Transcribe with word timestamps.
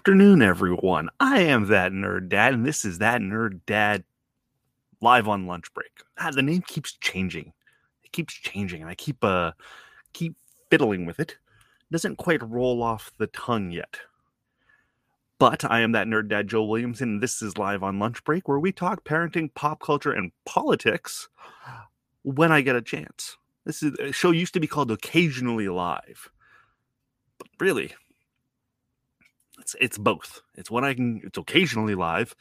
Afternoon, 0.00 0.40
everyone. 0.40 1.10
I 1.20 1.40
am 1.40 1.66
that 1.66 1.92
nerd 1.92 2.30
dad, 2.30 2.54
and 2.54 2.64
this 2.64 2.86
is 2.86 2.96
that 3.00 3.20
nerd 3.20 3.60
dad 3.66 4.02
live 5.02 5.28
on 5.28 5.46
lunch 5.46 5.74
break. 5.74 5.90
Ah, 6.18 6.30
the 6.30 6.40
name 6.40 6.62
keeps 6.62 6.96
changing. 6.96 7.52
It 8.02 8.10
keeps 8.10 8.32
changing, 8.32 8.80
and 8.80 8.88
I 8.90 8.94
keep 8.94 9.22
uh 9.22 9.52
keep 10.14 10.36
fiddling 10.70 11.04
with 11.04 11.20
it. 11.20 11.32
it. 11.32 11.36
Doesn't 11.92 12.16
quite 12.16 12.42
roll 12.42 12.82
off 12.82 13.12
the 13.18 13.26
tongue 13.26 13.72
yet. 13.72 13.98
But 15.38 15.70
I 15.70 15.80
am 15.80 15.92
that 15.92 16.06
nerd 16.06 16.28
dad, 16.28 16.48
Joe 16.48 16.64
Williamson, 16.64 17.10
and 17.10 17.22
this 17.22 17.42
is 17.42 17.58
live 17.58 17.82
on 17.82 17.98
lunch 17.98 18.24
break, 18.24 18.48
where 18.48 18.58
we 18.58 18.72
talk 18.72 19.04
parenting, 19.04 19.52
pop 19.52 19.82
culture, 19.82 20.12
and 20.12 20.32
politics 20.46 21.28
when 22.22 22.50
I 22.50 22.62
get 22.62 22.74
a 22.74 22.80
chance. 22.80 23.36
This 23.66 23.82
is 23.82 23.92
a 23.98 24.12
show 24.12 24.30
used 24.30 24.54
to 24.54 24.60
be 24.60 24.66
called 24.66 24.90
Occasionally 24.90 25.68
Live, 25.68 26.30
but 27.36 27.48
really, 27.60 27.92
it's 29.74 29.84
it's 29.84 29.98
both. 29.98 30.42
It's 30.56 30.70
when 30.70 30.84
I 30.84 30.94
can. 30.94 31.20
It's 31.24 31.38
occasionally 31.38 31.94
live, 31.94 32.34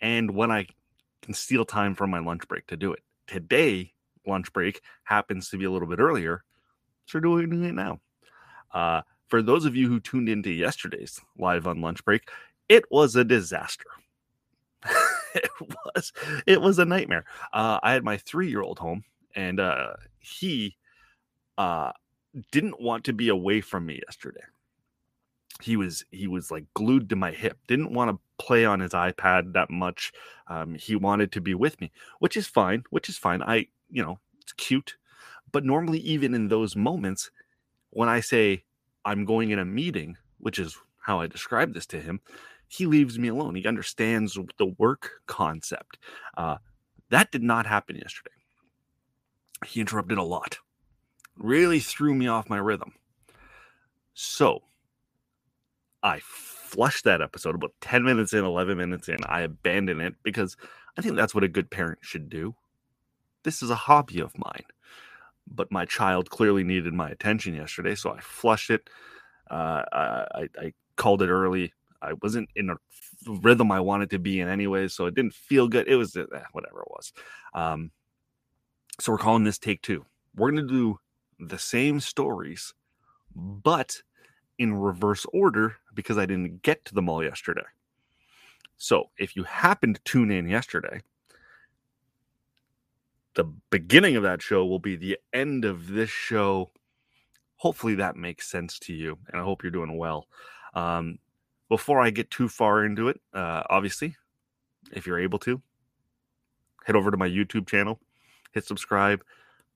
and 0.00 0.30
when 0.32 0.50
I 0.50 0.66
can 1.22 1.34
steal 1.34 1.64
time 1.64 1.94
from 1.94 2.10
my 2.10 2.18
lunch 2.18 2.46
break 2.48 2.66
to 2.68 2.76
do 2.76 2.92
it. 2.92 3.00
Today, 3.26 3.92
lunch 4.26 4.52
break 4.52 4.80
happens 5.04 5.48
to 5.50 5.58
be 5.58 5.64
a 5.64 5.70
little 5.70 5.88
bit 5.88 5.98
earlier, 5.98 6.42
so 7.06 7.18
we're 7.18 7.46
doing 7.46 7.64
it 7.64 7.74
now. 7.74 8.00
Uh, 8.72 9.02
for 9.28 9.42
those 9.42 9.64
of 9.64 9.74
you 9.74 9.88
who 9.88 10.00
tuned 10.00 10.28
into 10.28 10.50
yesterday's 10.50 11.20
live 11.38 11.66
on 11.66 11.80
lunch 11.80 12.04
break, 12.04 12.28
it 12.68 12.84
was 12.90 13.16
a 13.16 13.24
disaster. 13.24 13.86
it 15.34 15.50
was 15.60 16.12
it 16.46 16.60
was 16.60 16.78
a 16.78 16.84
nightmare. 16.84 17.24
Uh, 17.52 17.78
I 17.82 17.92
had 17.92 18.04
my 18.04 18.16
three 18.16 18.48
year 18.48 18.62
old 18.62 18.78
home, 18.78 19.04
and 19.34 19.60
uh, 19.60 19.94
he 20.18 20.76
uh, 21.58 21.92
didn't 22.52 22.80
want 22.80 23.04
to 23.04 23.12
be 23.12 23.28
away 23.28 23.60
from 23.60 23.86
me 23.86 24.00
yesterday 24.06 24.44
he 25.62 25.76
was 25.76 26.04
he 26.10 26.26
was 26.26 26.50
like 26.50 26.64
glued 26.74 27.08
to 27.08 27.16
my 27.16 27.30
hip 27.30 27.58
didn't 27.66 27.92
want 27.92 28.10
to 28.10 28.44
play 28.44 28.64
on 28.64 28.80
his 28.80 28.92
ipad 28.92 29.52
that 29.52 29.70
much 29.70 30.12
um, 30.48 30.74
he 30.74 30.94
wanted 30.96 31.32
to 31.32 31.40
be 31.40 31.54
with 31.54 31.80
me 31.80 31.90
which 32.18 32.36
is 32.36 32.46
fine 32.46 32.82
which 32.90 33.08
is 33.08 33.16
fine 33.16 33.42
i 33.42 33.66
you 33.90 34.02
know 34.02 34.18
it's 34.40 34.52
cute 34.54 34.96
but 35.52 35.64
normally 35.64 35.98
even 36.00 36.34
in 36.34 36.48
those 36.48 36.76
moments 36.76 37.30
when 37.90 38.08
i 38.08 38.20
say 38.20 38.62
i'm 39.04 39.24
going 39.24 39.50
in 39.50 39.58
a 39.58 39.64
meeting 39.64 40.16
which 40.38 40.58
is 40.58 40.76
how 40.98 41.20
i 41.20 41.26
describe 41.26 41.72
this 41.72 41.86
to 41.86 42.00
him 42.00 42.20
he 42.68 42.84
leaves 42.84 43.18
me 43.18 43.28
alone 43.28 43.54
he 43.54 43.66
understands 43.66 44.38
the 44.58 44.74
work 44.78 45.10
concept 45.26 45.98
uh, 46.36 46.56
that 47.10 47.30
did 47.30 47.42
not 47.42 47.66
happen 47.66 47.96
yesterday. 47.96 48.32
He 49.64 49.80
interrupted 49.80 50.18
a 50.18 50.22
lot 50.22 50.58
really 51.38 51.80
threw 51.80 52.14
me 52.14 52.28
off 52.28 52.48
my 52.48 52.56
rhythm. 52.56 52.92
So 54.14 54.62
I 56.02 56.20
flushed 56.20 57.04
that 57.04 57.22
episode 57.22 57.54
about 57.54 57.72
10 57.80 58.04
minutes 58.04 58.32
in, 58.32 58.44
11 58.44 58.76
minutes 58.76 59.08
in. 59.08 59.18
I 59.26 59.40
abandoned 59.42 60.02
it 60.02 60.14
because 60.22 60.56
I 60.96 61.02
think 61.02 61.16
that's 61.16 61.34
what 61.34 61.44
a 61.44 61.48
good 61.48 61.70
parent 61.70 61.98
should 62.02 62.28
do. 62.28 62.54
This 63.44 63.62
is 63.62 63.70
a 63.70 63.74
hobby 63.74 64.20
of 64.20 64.36
mine. 64.38 64.64
But 65.48 65.70
my 65.70 65.84
child 65.84 66.30
clearly 66.30 66.64
needed 66.64 66.92
my 66.92 67.08
attention 67.08 67.54
yesterday, 67.54 67.94
so 67.94 68.10
I 68.10 68.20
flushed 68.20 68.70
it. 68.70 68.90
Uh, 69.48 69.82
I, 69.92 70.48
I 70.58 70.72
called 70.96 71.22
it 71.22 71.28
early. 71.28 71.72
I 72.02 72.14
wasn't 72.22 72.48
in 72.56 72.70
a 72.70 72.76
rhythm 73.26 73.70
I 73.70 73.80
wanted 73.80 74.10
to 74.10 74.18
be 74.18 74.40
in 74.40 74.48
anyway, 74.48 74.88
so 74.88 75.06
it 75.06 75.14
didn't 75.14 75.34
feel 75.34 75.68
good. 75.68 75.86
It 75.88 75.96
was 75.96 76.16
eh, 76.16 76.24
whatever 76.52 76.80
it 76.80 76.90
was. 76.90 77.12
Um, 77.54 77.92
so 79.00 79.12
we're 79.12 79.18
calling 79.18 79.44
this 79.44 79.58
take 79.58 79.82
two. 79.82 80.04
We're 80.34 80.50
going 80.50 80.66
to 80.66 80.72
do 80.72 80.98
the 81.38 81.58
same 81.58 82.00
stories, 82.00 82.74
but 83.34 84.02
in 84.58 84.74
reverse 84.74 85.26
order 85.32 85.76
because 85.94 86.18
I 86.18 86.26
didn't 86.26 86.62
get 86.62 86.84
to 86.86 86.94
them 86.94 87.08
all 87.08 87.22
yesterday. 87.22 87.64
So 88.76 89.10
if 89.18 89.36
you 89.36 89.44
happen 89.44 89.94
to 89.94 90.00
tune 90.02 90.30
in 90.30 90.48
yesterday, 90.48 91.00
the 93.34 93.44
beginning 93.70 94.16
of 94.16 94.22
that 94.22 94.42
show 94.42 94.64
will 94.66 94.78
be 94.78 94.96
the 94.96 95.18
end 95.32 95.64
of 95.64 95.88
this 95.88 96.10
show. 96.10 96.70
Hopefully 97.56 97.94
that 97.96 98.16
makes 98.16 98.50
sense 98.50 98.78
to 98.80 98.92
you, 98.92 99.18
and 99.28 99.40
I 99.40 99.44
hope 99.44 99.62
you're 99.62 99.70
doing 99.70 99.96
well. 99.96 100.26
Um, 100.74 101.18
before 101.68 102.00
I 102.00 102.10
get 102.10 102.30
too 102.30 102.48
far 102.48 102.84
into 102.84 103.08
it, 103.08 103.20
uh, 103.32 103.62
obviously, 103.68 104.16
if 104.92 105.06
you're 105.06 105.18
able 105.18 105.38
to, 105.40 105.60
head 106.84 106.96
over 106.96 107.10
to 107.10 107.16
my 107.16 107.28
YouTube 107.28 107.66
channel, 107.66 107.98
hit 108.52 108.64
subscribe. 108.64 109.22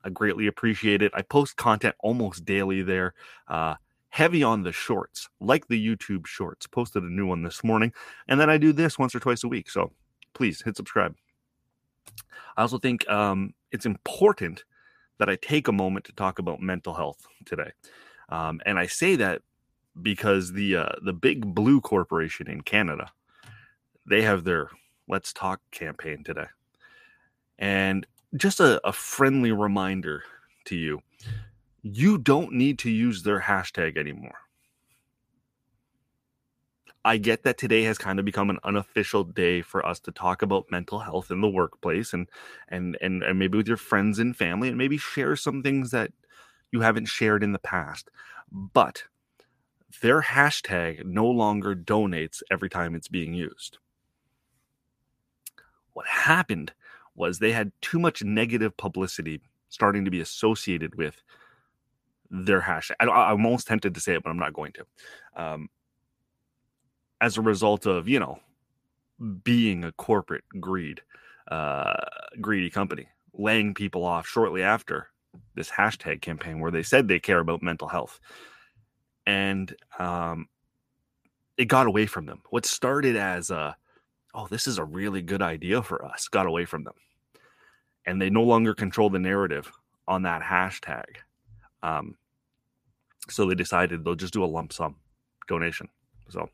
I 0.05 0.11
greatly 0.11 0.47
appreciate 0.47 1.03
it. 1.03 1.13
I 1.15 1.23
post 1.23 1.57
content 1.57 1.95
almost 2.01 2.45
daily 2.45 2.83
there. 2.83 3.15
Uh, 3.49 3.75
heavy 4.11 4.43
on 4.43 4.63
the 4.63 4.73
shorts, 4.73 5.29
like 5.41 5.69
the 5.69 5.85
YouTube 5.85 6.27
shorts. 6.27 6.67
Posted 6.67 7.03
a 7.03 7.11
new 7.13 7.27
one 7.27 7.43
this 7.43 7.65
morning. 7.65 7.93
And 8.29 8.39
then 8.39 8.51
I 8.51 8.59
do 8.59 8.73
this 8.73 8.99
once 8.99 9.15
or 9.15 9.21
twice 9.21 9.45
a 9.45 9.49
week. 9.49 9.71
So 9.71 9.93
please 10.35 10.63
hit 10.63 10.77
subscribe. 10.77 11.15
I 12.57 12.63
also 12.63 12.79
think 12.79 13.09
um, 13.09 13.55
it's 13.73 13.87
important 13.87 14.65
that 15.19 15.29
I 15.29 15.37
take 15.37 15.69
a 15.69 15.73
moment 15.73 16.05
to 16.07 16.13
talk 16.13 16.39
about 16.39 16.61
mental 16.61 16.95
health 16.95 17.27
today. 17.45 17.71
Um, 18.29 18.61
and 18.67 18.79
I 18.79 18.87
say 18.87 19.17
that 19.17 19.43
because 20.03 20.53
the 20.53 20.77
uh, 20.77 20.93
the 21.03 21.13
big 21.13 21.55
blue 21.55 21.81
corporation 21.81 22.49
in 22.49 22.63
Canada, 22.63 23.11
they 24.07 24.23
have 24.23 24.45
their 24.45 24.71
Let's 25.09 25.33
Talk 25.33 25.61
campaign 25.71 26.23
today. 26.25 26.47
And 27.59 28.07
just 28.37 28.61
a, 28.61 28.81
a 28.87 28.93
friendly 28.93 29.53
reminder 29.53 30.23
to 30.67 30.77
you 30.77 31.01
you 31.83 32.19
don't 32.19 32.53
need 32.53 32.79
to 32.81 32.91
use 32.91 33.23
their 33.23 33.41
hashtag 33.41 33.97
anymore. 33.97 34.37
I 37.03 37.17
get 37.17 37.45
that 37.45 37.57
today 37.57 37.85
has 37.85 37.97
kind 37.97 38.19
of 38.19 38.27
become 38.27 38.51
an 38.51 38.59
unofficial 38.63 39.25
day 39.25 39.63
for 39.63 39.85
us 39.87 40.01
to 40.01 40.13
talk 40.13 40.43
about 40.43 40.71
mental 40.71 40.99
health 40.99 41.31
in 41.31 41.41
the 41.41 41.49
workplace 41.49 42.13
and 42.13 42.29
and 42.69 42.99
and, 43.01 43.23
and 43.23 43.39
maybe 43.39 43.57
with 43.57 43.69
your 43.69 43.79
friends 43.79 44.19
and 44.19 44.37
family 44.37 44.69
and 44.69 44.77
maybe 44.77 44.99
share 44.99 45.35
some 45.35 45.63
things 45.63 45.93
that 45.93 46.13
you 46.71 46.83
haven't 46.83 47.07
shared 47.07 47.43
in 47.43 47.53
the 47.53 47.59
past. 47.59 48.11
But 48.53 49.05
their 50.03 50.21
hashtag 50.21 51.05
no 51.05 51.27
longer 51.27 51.75
donates 51.75 52.43
every 52.51 52.69
time 52.69 52.95
it's 52.95 53.09
being 53.09 53.33
used. 53.33 53.79
What 55.95 56.07
happened 56.07 56.73
was 57.15 57.39
they 57.39 57.53
had 57.53 57.73
too 57.81 57.99
much 57.99 58.23
negative 58.23 58.77
publicity 58.77 59.41
starting 59.71 60.05
to 60.05 60.11
be 60.11 60.21
associated 60.21 60.97
with 60.97 61.23
their 62.31 62.61
hashtag. 62.61 62.95
I, 63.01 63.33
am 63.33 63.45
almost 63.45 63.67
tempted 63.67 63.95
to 63.95 64.01
say 64.01 64.15
it, 64.15 64.23
but 64.23 64.31
I'm 64.31 64.39
not 64.39 64.53
going 64.55 64.73
to. 64.73 64.87
Um, 65.37 65.69
as 67.21 67.37
a 67.37 67.43
result 67.43 67.87
of 67.87 68.09
you 68.09 68.19
know 68.19 68.39
being 69.45 69.85
a 69.85 69.93
corporate 69.93 70.45
greed, 70.61 71.03
uh, 71.51 71.95
greedy 72.41 72.71
company, 72.71 73.09
laying 73.35 73.75
people 73.75 74.05
off 74.05 74.27
shortly 74.27 74.63
after 74.63 75.09
this 75.55 75.71
hashtag 75.71 76.23
campaign 76.23 76.61
where 76.61 76.71
they 76.71 76.83
said 76.83 77.07
they 77.07 77.21
care 77.21 77.41
about 77.41 77.63
mental 77.63 77.89
health, 77.89 78.21
and 79.27 79.75
um, 79.99 80.49
it 81.57 81.67
got 81.67 81.87
away 81.87 82.07
from 82.07 82.27
them. 82.27 82.43
What 82.51 82.65
started 82.65 83.17
as 83.17 83.51
a 83.51 83.77
oh 84.35 84.47
this 84.47 84.67
is 84.67 84.79
a 84.79 84.85
really 84.85 85.23
good 85.23 85.43
idea 85.43 85.83
for 85.83 86.05
us 86.05 86.29
got 86.29 86.47
away 86.47 86.65
from 86.65 86.85
them, 86.85 86.95
and 88.07 88.23
they 88.23 88.31
no 88.31 88.43
longer 88.43 88.75
control 88.75 89.11
the 89.11 89.19
narrative 89.19 89.71
on 90.07 90.23
that 90.23 90.43
hashtag. 90.43 91.17
Um, 91.83 92.17
so 93.29 93.47
they 93.47 93.55
decided 93.55 94.05
they'll 94.05 94.15
just 94.15 94.33
do 94.33 94.45
a 94.45 94.47
lump 94.47 94.73
sum 94.73 94.97
donation. 95.49 95.89
So 96.29 96.49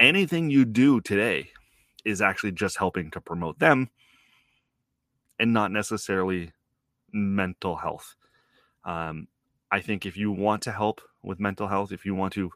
anything 0.00 0.50
you 0.50 0.64
do 0.64 1.00
today 1.00 1.50
is 2.04 2.20
actually 2.20 2.52
just 2.52 2.76
helping 2.78 3.10
to 3.12 3.20
promote 3.20 3.58
them 3.58 3.90
and 5.38 5.52
not 5.52 5.70
necessarily 5.70 6.52
mental 7.12 7.76
health. 7.76 8.14
Um, 8.84 9.28
I 9.70 9.80
think 9.80 10.06
if 10.06 10.16
you 10.16 10.32
want 10.32 10.62
to 10.62 10.72
help 10.72 11.00
with 11.22 11.40
mental 11.40 11.68
health, 11.68 11.92
if 11.92 12.04
you 12.04 12.14
want 12.14 12.32
to 12.34 12.50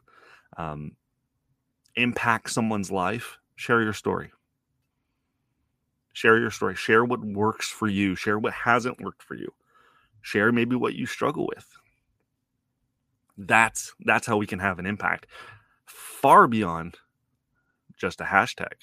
um, 0.57 0.91
impact 1.95 2.51
someone's 2.51 2.91
life, 2.91 3.37
share 3.55 3.81
your 3.81 3.93
story. 3.93 4.31
Share 6.13 6.39
your 6.39 6.51
story. 6.51 6.75
Share 6.75 7.05
what 7.05 7.23
works 7.23 7.69
for 7.69 7.87
you. 7.87 8.15
Share 8.15 8.39
what 8.39 8.53
hasn't 8.53 8.99
worked 9.01 9.21
for 9.21 9.35
you. 9.35 9.53
Share 10.27 10.51
maybe 10.51 10.75
what 10.75 10.93
you 10.93 11.05
struggle 11.05 11.47
with. 11.47 11.65
That's 13.37 13.93
that's 14.01 14.27
how 14.27 14.35
we 14.35 14.45
can 14.45 14.59
have 14.59 14.77
an 14.77 14.85
impact 14.85 15.25
far 15.85 16.49
beyond 16.49 16.97
just 17.97 18.19
a 18.19 18.25
hashtag. 18.25 18.73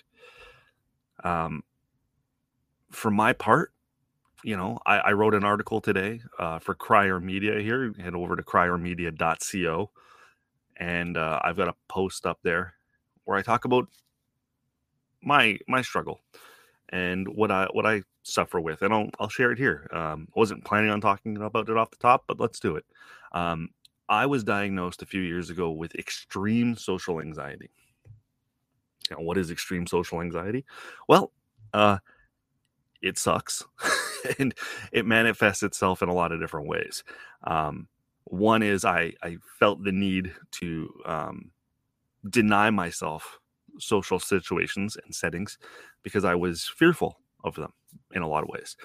Um, 1.23 1.63
for 2.91 3.11
my 3.11 3.35
part, 3.35 3.75
you 4.43 4.57
know, 4.57 4.79
I, 4.87 4.99
I 5.01 5.13
wrote 5.13 5.35
an 5.35 5.45
article 5.45 5.83
today 5.83 6.23
uh, 6.39 6.61
for 6.61 6.75
Crier 6.75 7.21
Media 7.21 7.61
here. 7.61 7.93
Head 8.01 8.15
over 8.15 8.37
to 8.37 8.43
criermedia.co, 8.43 9.91
and 10.79 11.17
uh, 11.19 11.41
I've 11.45 11.59
got 11.59 11.69
a 11.69 11.75
post 11.89 12.25
up 12.25 12.39
there 12.43 12.73
where 13.25 13.37
I 13.37 13.43
talk 13.43 13.67
about 13.67 13.89
my 15.23 15.59
my 15.69 15.83
struggle 15.83 16.23
and 16.91 17.27
what 17.29 17.51
I 17.51 17.67
what 17.73 17.87
I 17.87 18.03
suffer 18.23 18.61
with, 18.61 18.83
and 18.83 18.93
I'll 18.93 19.11
I'll 19.19 19.29
share 19.29 19.53
it 19.53 19.59
here. 19.59 19.89
Um, 19.93 20.29
I 20.35 20.39
wasn't 20.39 20.65
planning 20.65 20.91
on 20.91 21.01
talking 21.01 21.37
about 21.37 21.69
it 21.69 21.77
off 21.77 21.91
the 21.91 21.97
top, 21.97 22.25
but 22.27 22.41
let's 22.41 22.61
do 22.61 22.77
it. 22.77 22.85
Um, 23.33 23.71
I 24.09 24.27
was 24.27 24.45
diagnosed 24.45 25.03
a 25.03 25.07
few 25.07 25.23
years 25.23 25.51
ago 25.51 25.71
with 25.71 25.95
extreme 25.95 26.77
social 26.77 27.21
anxiety. 27.21 27.71
Now, 29.11 29.19
what 29.19 29.39
is 29.39 29.51
extreme 29.51 29.87
social 29.87 30.21
anxiety? 30.21 30.65
Well, 31.09 31.33
uh, 31.73 31.99
it 33.03 33.19
sucks, 33.19 33.65
and 34.39 34.55
it 34.93 35.07
manifests 35.07 35.63
itself 35.63 36.03
in 36.03 36.09
a 36.09 36.15
lot 36.15 36.33
of 36.33 36.41
different 36.41 36.69
ways. 36.69 37.05
Um, 37.45 37.89
one 38.25 38.63
is 38.63 38.85
I 38.85 39.13
I 39.23 39.39
felt 39.59 39.85
the 39.85 39.93
need 39.93 40.33
to 40.53 40.89
um, 41.05 41.51
deny 42.29 42.71
myself 42.71 43.39
social 43.79 44.19
situations 44.19 44.97
and 45.05 45.15
settings 45.15 45.59
because 46.03 46.25
I 46.25 46.35
was 46.35 46.65
fearful 46.77 47.19
of 47.45 47.55
them 47.55 47.73
in 48.15 48.23
a 48.23 48.29
lot 48.29 48.43
of 48.43 48.49
ways. 48.49 48.77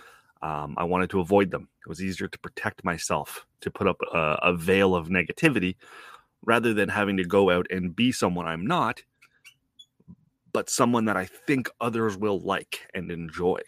Um, 0.42 0.76
I 0.78 0.84
wanted 0.86 1.10
to 1.12 1.20
avoid 1.20 1.52
them. 1.52 1.68
It 1.86 1.90
was 1.90 2.02
easier 2.02 2.28
to 2.28 2.40
protect 2.40 2.84
myself, 2.84 3.46
to 3.62 3.72
put 3.72 3.88
up 3.88 3.98
a, 4.14 4.38
a 4.42 4.54
veil 4.56 4.96
of 4.96 5.10
negativity 5.10 5.76
rather 6.46 6.74
than 6.74 6.90
having 6.90 7.18
to 7.18 7.26
go 7.26 7.50
out 7.50 7.68
and 7.70 7.96
be 7.96 8.12
someone 8.12 8.48
I'm 8.48 8.66
not, 8.66 9.04
but 10.54 10.70
someone 10.70 11.06
that 11.06 11.18
I 11.18 11.26
think 11.26 11.70
others 11.82 12.18
will 12.18 12.40
like 12.40 12.88
and 12.94 13.12
enjoy. 13.12 13.60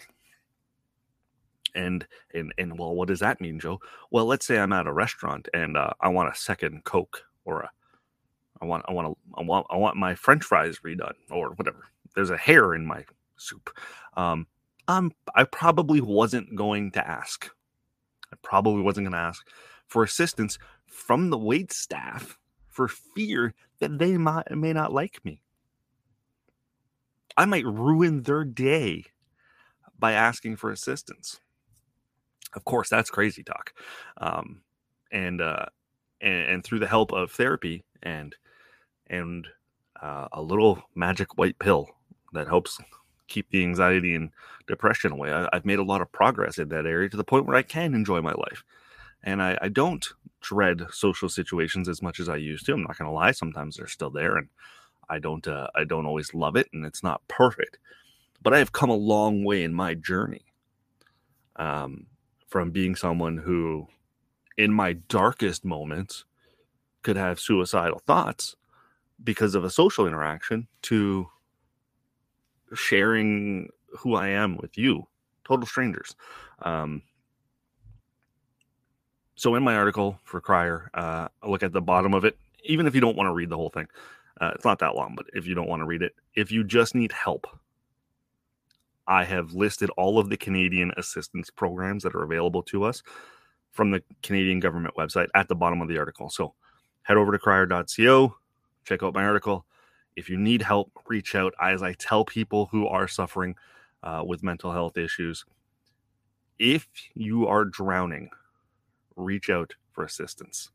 And 1.76 2.06
and 2.34 2.54
and 2.58 2.78
well, 2.78 2.96
what 2.96 3.08
does 3.08 3.20
that 3.20 3.40
mean, 3.40 3.60
Joe? 3.60 3.80
Well, 4.10 4.26
let's 4.26 4.46
say 4.46 4.60
I'm 4.60 4.74
at 4.74 4.88
a 4.88 4.94
restaurant 4.94 5.48
and 5.54 5.78
uh, 5.78 5.92
I 6.02 6.10
want 6.10 6.34
a 6.34 6.38
second 6.38 6.84
Coke 6.84 7.24
or 7.46 7.62
a 7.62 7.72
I 8.62 8.66
want 8.66 8.86
I 8.88 8.92
want 8.94 9.08
to 9.08 9.18
I 9.38 9.44
want 9.44 9.68
I 9.70 9.78
want 9.78 9.98
my 9.98 10.16
French 10.16 10.44
fries 10.44 10.80
redone 10.86 11.16
or 11.30 11.52
whatever. 11.52 11.86
There's 12.16 12.30
a 12.30 12.38
hair 12.38 12.74
in 12.74 12.86
my 12.86 13.06
soup. 13.38 13.70
Um, 14.16 14.48
I'm 14.88 15.12
I 15.36 15.46
probably 15.46 16.02
wasn't 16.02 16.56
going 16.56 16.92
to 16.92 17.08
ask. 17.08 17.50
I 18.32 18.38
probably 18.42 18.82
wasn't 18.82 19.06
going 19.06 19.14
to 19.14 19.18
ask 19.18 19.48
for 19.88 20.04
assistance 20.04 20.58
from 20.86 21.30
the 21.30 21.38
wait 21.38 21.72
staff 21.74 22.38
for 22.70 22.88
fear 22.88 23.54
that 23.80 23.98
they 23.98 24.18
might 24.18 24.50
may 24.52 24.74
not 24.74 24.94
like 24.94 25.24
me. 25.26 25.42
I 27.38 27.46
might 27.46 27.66
ruin 27.66 28.24
their 28.24 28.44
day 28.44 29.06
by 29.98 30.12
asking 30.14 30.58
for 30.58 30.72
assistance. 30.72 31.40
Of 32.54 32.66
course, 32.66 32.90
that's 32.90 33.10
crazy 33.10 33.44
talk. 33.44 33.74
Um, 34.18 34.62
and, 35.12 35.42
uh, 35.42 35.66
and 36.20 36.50
and 36.50 36.64
through 36.64 36.80
the 36.80 36.88
help 36.88 37.14
of 37.14 37.32
therapy 37.32 37.84
and 38.04 38.36
and 39.12 39.48
uh, 40.02 40.28
a 40.32 40.42
little 40.42 40.82
magic 40.96 41.38
white 41.38 41.60
pill 41.60 41.90
that 42.34 42.48
helps 42.48 42.80
keep 43.28 43.50
the 43.52 43.62
anxiety 43.62 44.16
and 44.16 44.32
depression 44.68 45.12
away. 45.12 45.32
I, 45.32 45.48
have 45.54 45.66
made 45.66 45.80
a 45.80 45.84
lot 45.84 46.02
of 46.02 46.12
progress 46.12 46.58
in 46.58 46.70
that 46.70 46.86
area 46.86 47.10
to 47.10 47.18
the 47.18 47.24
point 47.24 47.46
where 47.46 47.58
I 47.58 47.62
can 47.62 47.94
enjoy 47.94 48.22
my 48.22 48.32
life. 48.32 48.64
And 49.22 49.42
I, 49.42 49.58
I 49.62 49.68
don't 49.68 50.08
dread 50.40 50.88
social 50.92 51.30
situations 51.30 51.88
as 51.88 52.02
much 52.02 52.20
as 52.20 52.28
I 52.28 52.38
used 52.38 52.66
to. 52.66 52.74
I'm 52.74 52.82
not 52.82 52.98
going 52.98 53.10
to 53.10 53.14
lie. 53.14 53.32
Sometimes 53.32 53.78
they're 53.78 53.88
still 53.88 54.10
there 54.10 54.38
and 54.38 54.48
I 55.10 55.20
don't, 55.20 55.48
uh, 55.48 55.68
I 55.76 55.84
don't 55.84 56.06
always 56.06 56.34
love 56.34 56.56
it 56.56 56.68
and 56.74 56.86
it's 56.86 57.04
not 57.04 57.28
perfect, 57.28 57.78
but 58.42 58.54
I 58.54 58.60
have 58.60 58.72
come 58.72 58.90
a 58.90 58.96
long 58.96 59.44
way 59.44 59.64
in 59.64 59.74
my 59.74 59.94
journey. 59.94 60.46
Um, 61.58 62.08
from 62.48 62.72
being 62.72 62.96
someone 62.96 63.38
who 63.38 63.88
in 64.58 64.74
my 64.74 64.94
darkest 64.94 65.64
moments 65.64 66.26
could 67.04 67.18
have 67.18 67.40
suicidal 67.40 68.00
thoughts 68.00 68.56
because 69.24 69.56
of 69.56 69.64
a 69.64 69.70
social 69.70 70.08
interaction 70.08 70.68
to 70.84 71.28
sharing 72.74 73.70
who 73.98 74.16
I 74.16 74.30
am 74.30 74.58
with 74.58 74.78
you, 74.78 75.08
total 75.44 75.66
strangers. 75.66 76.16
Um, 76.62 77.04
so 79.36 79.56
in 79.56 79.64
my 79.64 79.76
article 79.76 80.20
for 80.24 80.40
Crier, 80.40 80.90
uh, 80.94 81.28
I 81.42 81.50
look 81.50 81.64
at 81.64 81.74
the 81.74 81.82
bottom 81.82 82.14
of 82.14 82.26
it. 82.26 82.38
Even 82.64 82.86
if 82.86 82.94
you 82.94 83.02
don't 83.02 83.18
want 83.18 83.28
to 83.28 83.34
read 83.34 83.50
the 83.50 83.58
whole 83.58 83.72
thing, 83.72 83.88
uh, 84.40 84.52
it's 84.54 84.66
not 84.66 84.80
that 84.80 84.96
long. 84.96 85.16
But 85.16 85.26
if 85.34 85.48
you 85.48 85.56
don't 85.56 85.68
want 85.68 85.82
to 85.82 85.86
read 85.86 86.04
it, 86.04 86.14
if 86.36 86.52
you 86.52 86.64
just 86.64 86.94
need 86.94 87.12
help, 87.12 87.48
I 89.08 89.24
have 89.24 89.54
listed 89.54 89.90
all 89.98 90.20
of 90.20 90.30
the 90.30 90.38
Canadian 90.38 90.92
assistance 90.96 91.50
programs 91.50 92.04
that 92.04 92.16
are 92.16 92.24
available 92.24 92.62
to 92.64 92.84
us 92.84 93.02
from 93.72 93.92
the 93.92 94.04
Canadian 94.22 94.60
government 94.60 94.96
website 94.96 95.28
at 95.34 95.48
the 95.48 95.56
bottom 95.56 95.82
of 95.82 95.88
the 95.88 95.98
article. 95.98 96.30
So 96.30 96.54
head 97.04 97.18
over 97.18 97.32
to 97.32 97.40
crier.co, 97.40 98.36
check 98.84 99.04
out 99.04 99.14
my 99.14 99.24
article. 99.24 99.66
If 100.16 100.30
you 100.30 100.38
need 100.38 100.62
help, 100.62 100.92
reach 101.08 101.36
out. 101.36 101.54
As 101.62 101.82
I 101.82 101.94
tell 101.94 102.26
people 102.26 102.68
who 102.72 102.88
are 102.88 103.08
suffering 103.08 103.56
uh, 104.04 104.24
with 104.26 104.44
mental 104.44 104.72
health 104.72 104.98
issues, 104.98 105.46
if 106.60 106.88
you 107.16 107.48
are 107.48 107.66
drowning, 107.66 108.30
reach 109.16 109.50
out 109.50 109.74
for 109.92 110.04
assistance. 110.04 110.70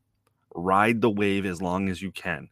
Ride 0.53 1.01
the 1.01 1.09
wave 1.09 1.45
as 1.45 1.61
long 1.61 1.89
as 1.89 2.01
you 2.01 2.11
can. 2.11 2.49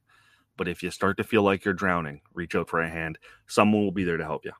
But 0.57 0.67
if 0.67 0.81
you 0.81 0.91
start 0.91 1.17
to 1.17 1.23
feel 1.23 1.43
like 1.43 1.65
you're 1.65 1.73
drowning, 1.73 2.21
reach 2.33 2.55
out 2.55 2.69
for 2.69 2.81
a 2.81 2.89
hand. 2.89 3.17
Someone 3.47 3.83
will 3.83 3.91
be 3.91 4.03
there 4.03 4.17
to 4.17 4.23
help 4.23 4.45
you. 4.45 4.53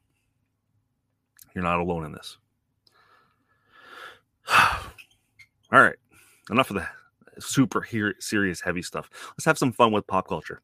You're 1.54 1.64
not 1.64 1.80
alone 1.80 2.06
in 2.06 2.12
this. 2.12 2.38
All 4.50 5.82
right. 5.82 5.96
Enough 6.50 6.70
of 6.72 6.76
the 6.76 6.88
super 7.40 7.88
serious, 8.20 8.62
heavy 8.62 8.82
stuff. 8.82 9.10
Let's 9.30 9.46
have 9.46 9.58
some 9.58 9.72
fun 9.72 9.92
with 9.92 10.06
pop 10.06 10.28
culture. 10.28 10.62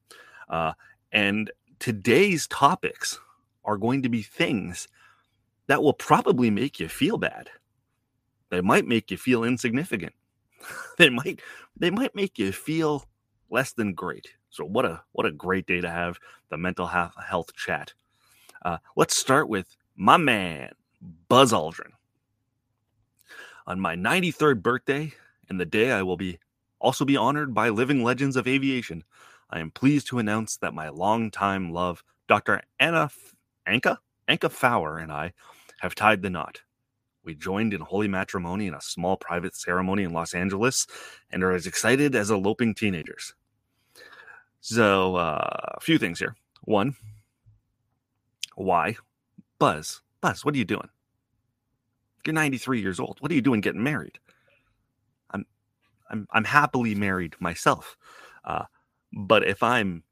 Uh, 0.52 0.74
and 1.12 1.50
today's 1.80 2.46
topics 2.48 3.20
are 3.64 3.78
going 3.78 4.04
to 4.04 4.10
be 4.10 4.22
things 4.22 4.88
that 5.68 5.82
will 5.82 5.94
probably 5.94 6.52
make 6.52 6.80
you 6.80 6.90
feel 6.90 7.18
bad. 7.18 7.50
They 8.50 8.62
might 8.62 8.86
make 8.86 9.10
you 9.10 9.18
feel 9.18 9.46
insignificant. 9.46 10.14
they 10.98 11.10
might 11.10 11.42
they 11.80 11.90
might 11.90 12.14
make 12.14 12.38
you 12.38 12.52
feel 12.52 13.06
less 13.50 13.72
than 13.72 13.94
great. 13.94 14.28
So 14.50 14.66
what 14.66 14.86
a 14.86 15.02
what 15.14 15.26
a 15.26 15.32
great 15.32 15.66
day 15.66 15.80
to 15.80 15.90
have 15.90 16.20
the 16.50 16.58
mental 16.58 16.86
health 16.86 17.56
chat. 17.56 17.94
Uh, 18.64 18.78
let's 18.96 19.18
start 19.18 19.48
with 19.48 19.76
my 19.96 20.18
man 20.18 20.72
Buzz 21.30 21.54
Aldrin. 21.54 21.92
On 23.68 23.80
my 23.80 23.96
93rd 23.96 24.62
birthday, 24.62 25.14
and 25.48 25.60
the 25.60 25.66
day 25.66 25.92
I 25.92 26.02
will 26.04 26.18
be 26.18 26.40
also 26.80 27.06
be 27.06 27.16
honored 27.16 27.54
by 27.54 27.70
living 27.70 28.04
legends 28.04 28.36
of 28.36 28.48
aviation, 28.48 29.04
I 29.52 29.60
am 29.60 29.72
pleased 29.72 30.08
to 30.08 30.20
announce 30.20 30.58
that 30.58 30.74
my 30.74 30.90
longtime 30.90 31.72
love, 31.72 32.04
Dr. 32.28 32.62
Anna 32.80 33.10
Anca 33.68 33.98
Anca 34.28 34.50
Fowler, 34.50 34.98
and 34.98 35.12
I 35.12 35.34
have 35.82 35.96
tied 35.96 36.22
the 36.22 36.30
knot. 36.30 36.62
We 37.24 37.36
joined 37.36 37.74
in 37.74 37.82
holy 37.82 38.08
matrimony 38.08 38.68
in 38.68 38.74
a 38.74 38.82
small 38.82 39.18
private 39.18 39.56
ceremony 39.56 40.04
in 40.04 40.14
Los 40.14 40.34
Angeles 40.34 40.88
and 41.30 41.44
are 41.44 41.52
as 41.52 41.68
excited 41.68 42.16
as 42.16 42.32
eloping 42.32 42.74
teenagers. 42.74 43.34
So, 44.62 45.16
uh, 45.16 45.76
a 45.76 45.80
few 45.82 45.98
things 45.98 46.20
here. 46.20 46.36
One, 46.64 46.96
why? 48.56 48.96
Buzz, 49.60 50.02
Buzz, 50.22 50.46
what 50.46 50.56
are 50.56 50.58
you 50.58 50.66
doing? 50.66 50.90
You're 52.26 52.34
93 52.34 52.82
years 52.82 53.00
old. 53.00 53.18
What 53.20 53.32
are 53.32 53.36
you 53.36 53.42
doing 53.42 53.62
getting 53.62 53.84
married? 53.84 54.20
I'm, 55.32 55.46
I'm, 56.10 56.28
I'm 56.32 56.44
happily 56.44 56.96
married 56.96 57.36
myself. 57.40 57.98
Uh, 58.44 58.66
but 59.14 59.48
if 59.48 59.64
I'm 59.64 60.04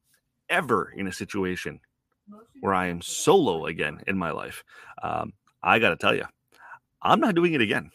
ever 0.49 0.91
in 0.95 1.07
a 1.07 1.13
situation 1.13 1.79
where 2.59 2.73
I 2.73 2.87
am 2.87 3.01
solo 3.01 3.65
again 3.65 4.01
in 4.07 4.17
my 4.17 4.31
life, 4.31 4.63
um, 5.01 5.33
I 5.63 5.79
got 5.79 5.89
to 5.89 5.95
tell 5.95 6.15
you, 6.15 6.25
I'm 7.01 7.19
not 7.19 7.35
doing 7.35 7.53
it 7.53 7.61
again. 7.61 7.91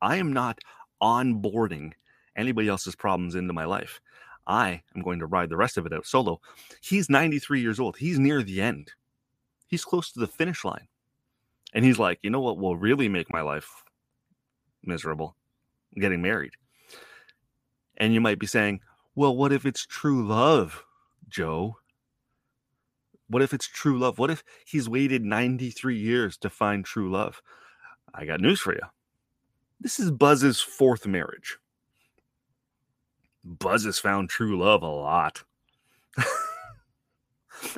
I 0.00 0.16
am 0.16 0.32
not 0.32 0.58
onboarding 1.02 1.92
anybody 2.36 2.68
else's 2.68 2.94
problems 2.94 3.34
into 3.34 3.52
my 3.52 3.64
life. 3.64 4.00
I 4.46 4.82
am 4.94 5.02
going 5.02 5.18
to 5.18 5.26
ride 5.26 5.48
the 5.48 5.56
rest 5.56 5.76
of 5.76 5.86
it 5.86 5.92
out 5.92 6.06
solo. 6.06 6.40
He's 6.80 7.10
93 7.10 7.60
years 7.60 7.80
old. 7.80 7.96
He's 7.96 8.18
near 8.18 8.42
the 8.42 8.62
end. 8.62 8.92
He's 9.66 9.84
close 9.84 10.12
to 10.12 10.20
the 10.20 10.28
finish 10.28 10.64
line. 10.64 10.86
And 11.74 11.84
he's 11.84 11.98
like, 11.98 12.20
you 12.22 12.30
know 12.30 12.40
what 12.40 12.58
will 12.58 12.76
really 12.76 13.08
make 13.08 13.32
my 13.32 13.40
life 13.40 13.84
miserable? 14.84 15.36
Getting 15.98 16.22
married. 16.22 16.52
And 17.96 18.14
you 18.14 18.20
might 18.20 18.38
be 18.38 18.46
saying, 18.46 18.80
well, 19.16 19.34
what 19.34 19.52
if 19.52 19.66
it's 19.66 19.84
true 19.84 20.24
love, 20.26 20.84
Joe? 21.28 21.78
What 23.28 23.42
if 23.42 23.52
it's 23.52 23.66
true 23.66 23.98
love? 23.98 24.18
What 24.18 24.30
if 24.30 24.44
he's 24.66 24.88
waited 24.88 25.24
93 25.24 25.98
years 25.98 26.36
to 26.38 26.50
find 26.50 26.84
true 26.84 27.10
love? 27.10 27.42
I 28.14 28.26
got 28.26 28.40
news 28.40 28.60
for 28.60 28.74
you. 28.74 28.82
This 29.80 29.98
is 29.98 30.10
Buzz's 30.10 30.60
fourth 30.60 31.06
marriage. 31.06 31.56
Buzz 33.42 33.84
has 33.84 33.98
found 33.98 34.28
true 34.28 34.58
love 34.58 34.82
a 34.82 34.86
lot. 34.86 35.42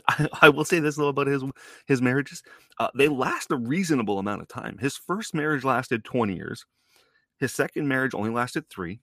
I, 0.09 0.28
I, 0.42 0.49
will 0.49 0.64
say 0.64 0.80
this 0.80 0.97
though 0.97 1.09
about 1.09 1.26
his 1.28 1.45
his 1.87 2.02
marriages. 2.02 2.42
Uh, 2.78 2.88
they 2.95 3.09
last 3.09 3.50
a 3.50 3.57
reasonable 3.57 4.18
amount 4.18 4.42
of 4.42 4.49
time. 4.49 4.78
His 4.78 4.97
first 4.97 5.35
marriage 5.35 5.64
lasted 5.64 6.04
20 6.04 6.35
years. 6.35 6.66
His 7.38 7.54
second 7.54 7.87
marriage 7.87 8.14
only 8.14 8.30
lasted 8.30 8.68
three. 8.68 9.00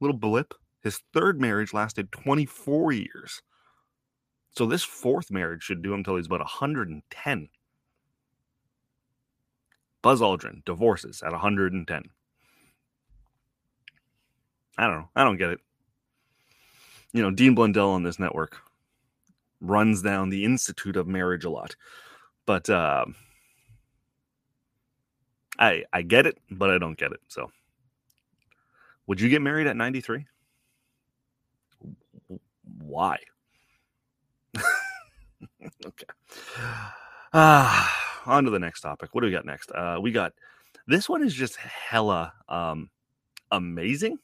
Little 0.00 0.16
blip. 0.16 0.54
His 0.84 1.00
third 1.14 1.40
marriage 1.40 1.72
lasted 1.72 2.12
24 2.12 2.92
years. 2.92 3.42
So 4.50 4.66
this 4.66 4.84
fourth 4.84 5.30
marriage 5.30 5.62
should 5.62 5.82
do 5.82 5.94
him 5.94 6.00
until 6.00 6.16
he's 6.16 6.26
about 6.26 6.40
110. 6.40 7.48
Buzz 10.02 10.20
Aldrin 10.20 10.62
divorces 10.66 11.22
at 11.24 11.32
110. 11.32 12.02
I 14.76 14.86
don't 14.86 14.98
know. 14.98 15.08
I 15.16 15.24
don't 15.24 15.38
get 15.38 15.50
it. 15.50 15.60
You 17.14 17.22
know, 17.22 17.30
Dean 17.30 17.54
Blundell 17.54 17.90
on 17.90 18.02
this 18.02 18.18
network 18.18 18.58
runs 19.62 20.02
down 20.02 20.28
the 20.28 20.44
Institute 20.44 20.96
of 20.96 21.06
Marriage 21.06 21.44
a 21.44 21.50
lot. 21.50 21.74
But 22.44 22.68
uh, 22.68 23.06
I 25.58 25.84
I 25.92 26.02
get 26.02 26.26
it, 26.26 26.38
but 26.50 26.70
I 26.70 26.76
don't 26.76 26.98
get 26.98 27.12
it. 27.12 27.20
So 27.28 27.50
would 29.06 29.20
you 29.20 29.30
get 29.30 29.40
married 29.40 29.66
at 29.66 29.76
93? 29.76 30.26
Why? 32.86 33.18
okay. 35.86 36.06
Ah, 37.32 38.26
uh, 38.26 38.30
on 38.30 38.44
to 38.44 38.50
the 38.50 38.58
next 38.58 38.82
topic. 38.82 39.10
What 39.12 39.22
do 39.22 39.26
we 39.26 39.32
got 39.32 39.46
next? 39.46 39.70
Uh, 39.72 39.98
we 40.00 40.12
got 40.12 40.32
this 40.86 41.08
one 41.08 41.24
is 41.24 41.34
just 41.34 41.56
hella 41.56 42.32
um, 42.48 42.90
amazing 43.50 44.18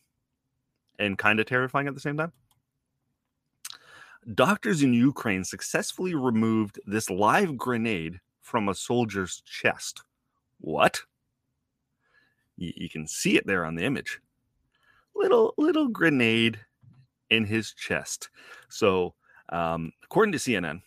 and 0.98 1.16
kind 1.16 1.40
of 1.40 1.46
terrifying 1.46 1.88
at 1.88 1.94
the 1.94 2.00
same 2.00 2.16
time. 2.16 2.32
Doctors 4.34 4.82
in 4.82 4.92
Ukraine 4.92 5.44
successfully 5.44 6.14
removed 6.14 6.78
this 6.86 7.08
live 7.08 7.56
grenade 7.56 8.20
from 8.42 8.68
a 8.68 8.74
soldier's 8.74 9.42
chest. 9.46 10.02
What? 10.58 11.00
You, 12.56 12.72
you 12.76 12.88
can 12.90 13.06
see 13.06 13.36
it 13.36 13.46
there 13.46 13.64
on 13.64 13.74
the 13.74 13.84
image. 13.84 14.20
Little 15.14 15.54
little 15.56 15.88
grenade 15.88 16.60
in 17.30 17.44
his 17.44 17.72
chest. 17.72 18.30
So, 18.68 19.14
um, 19.50 19.92
according 20.04 20.32
to 20.32 20.38
CNN, 20.38 20.82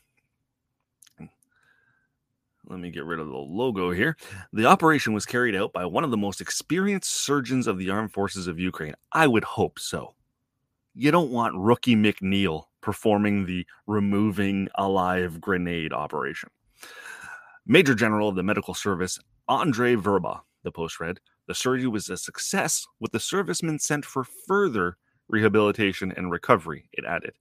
let 2.69 2.79
me 2.79 2.91
get 2.91 3.05
rid 3.05 3.19
of 3.19 3.27
the 3.27 3.37
logo 3.37 3.91
here. 3.91 4.17
The 4.53 4.65
operation 4.65 5.13
was 5.13 5.25
carried 5.25 5.55
out 5.55 5.73
by 5.73 5.85
one 5.85 6.03
of 6.03 6.11
the 6.11 6.17
most 6.17 6.39
experienced 6.39 7.11
surgeons 7.11 7.67
of 7.67 7.77
the 7.77 7.89
armed 7.89 8.13
forces 8.13 8.47
of 8.47 8.59
Ukraine. 8.59 8.93
I 9.11 9.27
would 9.27 9.43
hope 9.43 9.79
so. 9.79 10.15
You 10.95 11.11
don't 11.11 11.31
want 11.31 11.55
rookie 11.57 11.95
McNeil 11.95 12.65
performing 12.81 13.45
the 13.45 13.65
removing 13.87 14.69
alive 14.75 15.41
grenade 15.41 15.91
operation. 15.91 16.49
Major 17.65 17.95
General 17.95 18.29
of 18.29 18.35
the 18.35 18.43
Medical 18.43 18.73
Service, 18.73 19.19
Andrei 19.49 19.95
Verba, 19.95 20.41
the 20.63 20.71
post 20.71 20.99
read, 20.99 21.19
the 21.47 21.55
surgery 21.55 21.87
was 21.87 22.09
a 22.09 22.17
success 22.17 22.85
with 22.99 23.11
the 23.11 23.19
servicemen 23.19 23.79
sent 23.79 24.05
for 24.05 24.23
further 24.23 24.97
rehabilitation 25.33 26.13
and 26.15 26.31
recovery, 26.31 26.87
it 26.93 27.03
added. 27.03 27.33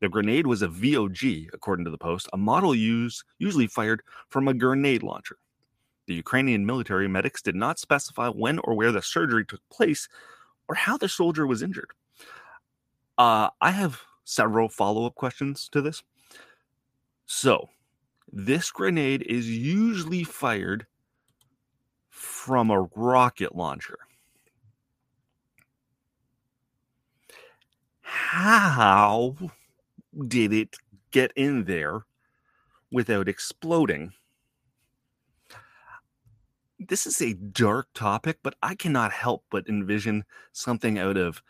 The 0.00 0.08
grenade 0.08 0.46
was 0.46 0.62
a 0.62 0.68
VOG, 0.68 1.48
according 1.52 1.84
to 1.84 1.90
the 1.90 1.98
Post, 1.98 2.28
a 2.32 2.36
model 2.36 2.74
used 2.74 3.22
usually 3.38 3.68
fired 3.68 4.02
from 4.28 4.48
a 4.48 4.54
grenade 4.54 5.02
launcher. 5.02 5.36
The 6.06 6.14
Ukrainian 6.14 6.66
military 6.66 7.06
medics 7.06 7.40
did 7.40 7.54
not 7.54 7.78
specify 7.78 8.28
when 8.28 8.58
or 8.64 8.74
where 8.74 8.90
the 8.90 9.00
surgery 9.00 9.44
took 9.44 9.60
place 9.70 10.08
or 10.68 10.74
how 10.74 10.96
the 10.96 11.08
soldier 11.08 11.46
was 11.46 11.62
injured. 11.62 11.92
Uh, 13.16 13.50
I 13.60 13.70
have 13.70 14.00
several 14.24 14.68
follow 14.68 15.06
up 15.06 15.14
questions 15.14 15.68
to 15.70 15.80
this. 15.80 16.02
So, 17.26 17.68
this 18.32 18.70
grenade 18.72 19.22
is 19.22 19.48
usually 19.48 20.24
fired 20.24 20.86
from 22.08 22.70
a 22.70 22.88
rocket 22.96 23.54
launcher. 23.54 23.98
How 28.12 29.36
did 30.26 30.52
it 30.52 30.76
get 31.12 31.32
in 31.36 31.64
there 31.64 32.06
without 32.90 33.28
exploding? 33.28 34.12
This 36.80 37.06
is 37.06 37.22
a 37.22 37.34
dark 37.34 37.86
topic, 37.94 38.38
but 38.42 38.56
I 38.64 38.74
cannot 38.74 39.12
help 39.12 39.44
but 39.48 39.68
envision 39.68 40.24
something 40.50 40.98
out 40.98 41.16
of 41.16 41.40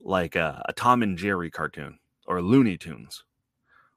like 0.00 0.36
a, 0.36 0.62
a 0.68 0.72
Tom 0.72 1.02
and 1.02 1.18
Jerry 1.18 1.50
cartoon 1.50 1.98
or 2.28 2.40
Looney 2.40 2.78
Tunes, 2.78 3.24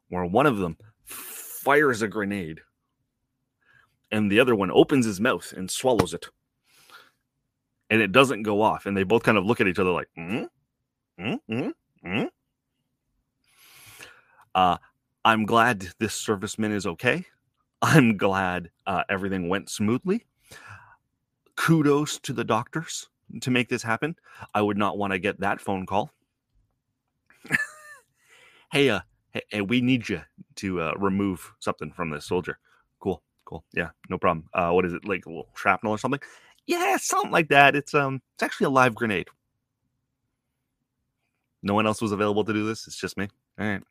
where 0.08 0.26
one 0.26 0.48
of 0.48 0.58
them 0.58 0.78
fires 1.06 2.02
a 2.02 2.08
grenade 2.08 2.62
and 4.12 4.32
the 4.32 4.40
other 4.40 4.56
one 4.56 4.72
opens 4.72 5.06
his 5.06 5.22
mouth 5.22 5.54
and 5.56 5.70
swallows 5.70 6.16
it. 6.16 6.28
And 7.92 8.02
it 8.02 8.12
doesn't 8.12 8.44
go 8.44 8.64
off. 8.64 8.88
And 8.88 8.98
they 8.98 9.04
both 9.04 9.22
kind 9.22 9.38
of 9.38 9.46
look 9.46 9.62
at 9.62 9.68
each 9.68 9.78
other 9.78 9.92
like, 9.92 10.10
mm? 10.18 10.48
Mm? 11.20 11.40
Mm? 11.50 11.74
Mm? 12.06 12.30
Uh, 14.56 14.78
I'm 15.26 15.46
glad 15.46 15.88
this 16.00 16.22
serviceman 16.22 16.72
is 16.74 16.86
okay. 16.88 17.26
I'm 17.82 18.18
glad 18.18 18.72
uh, 18.86 19.04
everything 19.10 19.50
went 19.50 19.70
smoothly. 19.70 20.26
Kudos 21.56 22.20
to 22.20 22.34
the 22.34 22.44
doctors 22.44 23.10
to 23.42 23.52
make 23.52 23.70
this 23.70 23.84
happen. 23.84 24.16
I 24.54 24.62
would 24.62 24.78
not 24.78 24.98
want 24.98 25.14
to 25.14 25.20
get 25.20 25.40
that 25.42 25.62
phone 25.62 25.86
call. 25.86 26.12
hey, 28.72 28.90
uh, 28.90 29.02
hey, 29.32 29.62
we 29.62 29.82
need 29.82 30.10
you 30.10 30.22
to 30.56 30.82
uh, 30.82 30.94
remove 30.98 31.54
something 31.60 31.92
from 31.92 32.10
this 32.10 32.26
soldier. 32.26 32.58
Cool, 33.00 33.22
cool. 33.46 33.64
Yeah, 33.74 33.90
no 34.10 34.18
problem. 34.18 34.50
Uh, 34.54 34.72
what 34.72 34.86
is 34.86 34.94
it 34.94 35.06
like 35.06 35.26
a 35.26 35.30
little 35.30 35.50
shrapnel 35.56 35.92
or 35.92 35.98
something? 35.98 36.22
Yeah, 36.66 36.98
something 36.98 37.32
like 37.32 37.50
that. 37.50 37.76
It's 37.76 37.94
um, 37.94 38.22
it's 38.36 38.44
actually 38.44 38.66
a 38.66 38.70
live 38.70 38.96
grenade. 38.96 39.28
No 41.62 41.74
one 41.74 41.86
else 41.86 42.02
was 42.02 42.12
available 42.12 42.44
to 42.44 42.54
do 42.54 42.66
this. 42.66 42.88
It's 42.88 43.00
just 43.00 43.18
me. 43.18 43.28
All 43.60 43.68
right. 43.68 43.84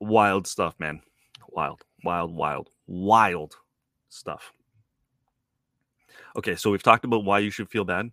Wild 0.00 0.46
stuff, 0.46 0.74
man. 0.78 1.00
Wild, 1.48 1.84
wild, 2.04 2.34
wild, 2.34 2.70
wild 2.86 3.56
stuff. 4.08 4.52
Okay, 6.36 6.56
so 6.56 6.70
we've 6.70 6.82
talked 6.82 7.04
about 7.04 7.24
why 7.24 7.40
you 7.40 7.50
should 7.50 7.68
feel 7.68 7.84
bad 7.84 8.10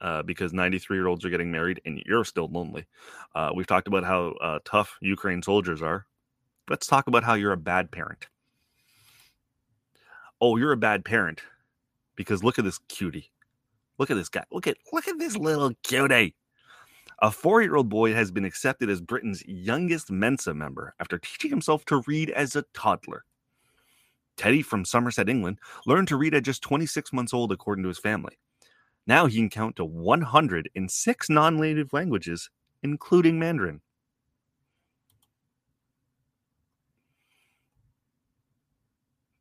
uh, 0.00 0.22
because 0.22 0.52
93 0.52 0.96
year 0.96 1.06
olds 1.06 1.24
are 1.24 1.30
getting 1.30 1.50
married 1.50 1.80
and 1.84 2.02
you're 2.06 2.24
still 2.24 2.48
lonely. 2.48 2.86
Uh, 3.34 3.50
we've 3.54 3.66
talked 3.66 3.88
about 3.88 4.04
how 4.04 4.28
uh, 4.40 4.58
tough 4.64 4.96
Ukraine 5.00 5.42
soldiers 5.42 5.82
are. 5.82 6.06
Let's 6.68 6.86
talk 6.86 7.06
about 7.06 7.24
how 7.24 7.34
you're 7.34 7.52
a 7.52 7.56
bad 7.56 7.90
parent. 7.90 8.28
Oh, 10.40 10.56
you're 10.56 10.72
a 10.72 10.76
bad 10.76 11.04
parent 11.04 11.42
because 12.16 12.42
look 12.42 12.58
at 12.58 12.64
this 12.64 12.78
cutie. 12.88 13.30
Look 13.98 14.10
at 14.10 14.14
this 14.14 14.30
guy. 14.30 14.44
Look 14.50 14.66
at 14.66 14.78
look 14.92 15.06
at 15.06 15.18
this 15.18 15.36
little 15.36 15.72
cutie. 15.82 16.34
A 17.22 17.30
four 17.30 17.60
year 17.60 17.76
old 17.76 17.90
boy 17.90 18.14
has 18.14 18.30
been 18.30 18.46
accepted 18.46 18.88
as 18.88 19.02
Britain's 19.02 19.44
youngest 19.46 20.10
Mensa 20.10 20.54
member 20.54 20.94
after 20.98 21.18
teaching 21.18 21.50
himself 21.50 21.84
to 21.86 22.02
read 22.06 22.30
as 22.30 22.56
a 22.56 22.64
toddler. 22.72 23.24
Teddy 24.38 24.62
from 24.62 24.86
Somerset, 24.86 25.28
England, 25.28 25.58
learned 25.84 26.08
to 26.08 26.16
read 26.16 26.34
at 26.34 26.44
just 26.44 26.62
26 26.62 27.12
months 27.12 27.34
old, 27.34 27.52
according 27.52 27.82
to 27.82 27.88
his 27.88 27.98
family. 27.98 28.38
Now 29.06 29.26
he 29.26 29.36
can 29.36 29.50
count 29.50 29.76
to 29.76 29.84
100 29.84 30.70
in 30.74 30.88
six 30.88 31.28
non 31.28 31.60
native 31.60 31.92
languages, 31.92 32.48
including 32.82 33.38
Mandarin. 33.38 33.82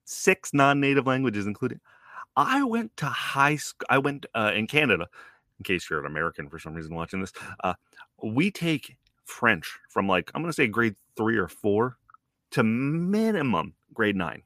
Six 0.03 0.53
non 0.53 0.81
native 0.81 1.07
languages, 1.07 1.45
including. 1.47 1.79
I 2.35 2.63
went 2.63 2.97
to 2.97 3.05
high 3.05 3.55
school. 3.55 3.85
I 3.89 3.99
went 3.99 4.25
uh, 4.35 4.51
in 4.53 4.67
Canada, 4.67 5.07
in 5.59 5.63
case 5.63 5.89
you're 5.89 5.99
an 5.99 6.05
American 6.05 6.49
for 6.49 6.57
some 6.57 6.73
reason 6.73 6.95
watching 6.95 7.21
this. 7.21 7.33
Uh, 7.63 7.73
we 8.23 8.49
take 8.49 8.97
French 9.25 9.77
from 9.89 10.07
like, 10.07 10.31
I'm 10.33 10.41
going 10.41 10.49
to 10.49 10.55
say 10.55 10.67
grade 10.67 10.95
three 11.15 11.37
or 11.37 11.47
four 11.47 11.97
to 12.51 12.63
minimum 12.63 13.73
grade 13.93 14.15
nine. 14.15 14.43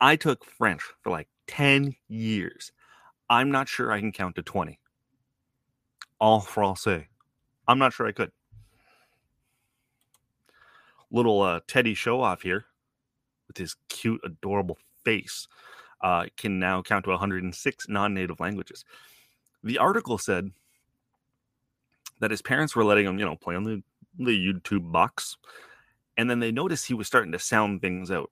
I 0.00 0.16
took 0.16 0.44
French 0.44 0.82
for 1.02 1.10
like 1.10 1.28
10 1.46 1.94
years. 2.08 2.72
I'm 3.28 3.50
not 3.50 3.68
sure 3.68 3.92
I 3.92 4.00
can 4.00 4.12
count 4.12 4.36
to 4.36 4.42
20. 4.42 4.78
All 6.18 6.40
français. 6.40 7.06
I'm 7.68 7.78
not 7.78 7.92
sure 7.92 8.06
I 8.06 8.12
could. 8.12 8.30
Little 11.10 11.42
uh, 11.42 11.60
Teddy 11.66 11.94
show 11.94 12.20
off 12.20 12.42
here 12.42 12.66
with 13.48 13.58
his 13.58 13.76
cute, 13.88 14.20
adorable 14.24 14.78
face 15.04 15.46
uh, 16.00 16.26
can 16.36 16.58
now 16.58 16.82
count 16.82 17.04
to 17.04 17.10
106 17.10 17.88
non 17.88 18.14
native 18.14 18.40
languages. 18.40 18.84
The 19.62 19.78
article 19.78 20.18
said 20.18 20.50
that 22.20 22.30
his 22.30 22.42
parents 22.42 22.74
were 22.74 22.84
letting 22.84 23.06
him, 23.06 23.18
you 23.18 23.24
know, 23.24 23.36
play 23.36 23.54
on 23.54 23.64
the, 23.64 23.82
the 24.18 24.30
YouTube 24.30 24.90
box. 24.92 25.36
And 26.16 26.30
then 26.30 26.40
they 26.40 26.52
noticed 26.52 26.86
he 26.86 26.94
was 26.94 27.06
starting 27.06 27.32
to 27.32 27.38
sound 27.38 27.80
things 27.80 28.10
out. 28.10 28.30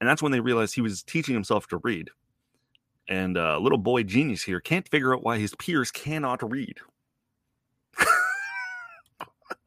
And 0.00 0.08
that's 0.08 0.22
when 0.22 0.32
they 0.32 0.40
realized 0.40 0.74
he 0.74 0.80
was 0.80 1.02
teaching 1.02 1.34
himself 1.34 1.68
to 1.68 1.76
read. 1.78 2.10
And 3.08 3.36
uh, 3.36 3.58
little 3.58 3.78
boy 3.78 4.02
genius 4.02 4.42
here 4.42 4.60
can't 4.60 4.88
figure 4.88 5.14
out 5.14 5.22
why 5.22 5.38
his 5.38 5.54
peers 5.54 5.90
cannot 5.90 6.48
read. 6.50 6.78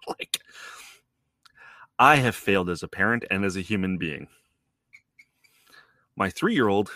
like, 0.07 0.39
I 1.97 2.17
have 2.17 2.35
failed 2.35 2.69
as 2.69 2.83
a 2.83 2.87
parent 2.87 3.23
and 3.29 3.45
as 3.45 3.55
a 3.55 3.61
human 3.61 3.97
being. 3.97 4.27
My 6.15 6.29
three 6.29 6.53
year 6.53 6.67
old 6.67 6.91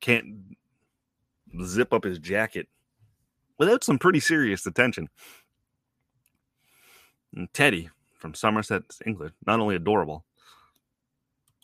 can't 0.00 0.26
zip 1.64 1.92
up 1.92 2.04
his 2.04 2.18
jacket 2.18 2.68
without 3.58 3.84
some 3.84 3.98
pretty 3.98 4.20
serious 4.20 4.66
attention. 4.66 5.08
And 7.34 7.52
Teddy 7.52 7.90
from 8.18 8.34
Somerset, 8.34 8.82
England, 9.04 9.32
not 9.46 9.60
only 9.60 9.74
adorable, 9.74 10.24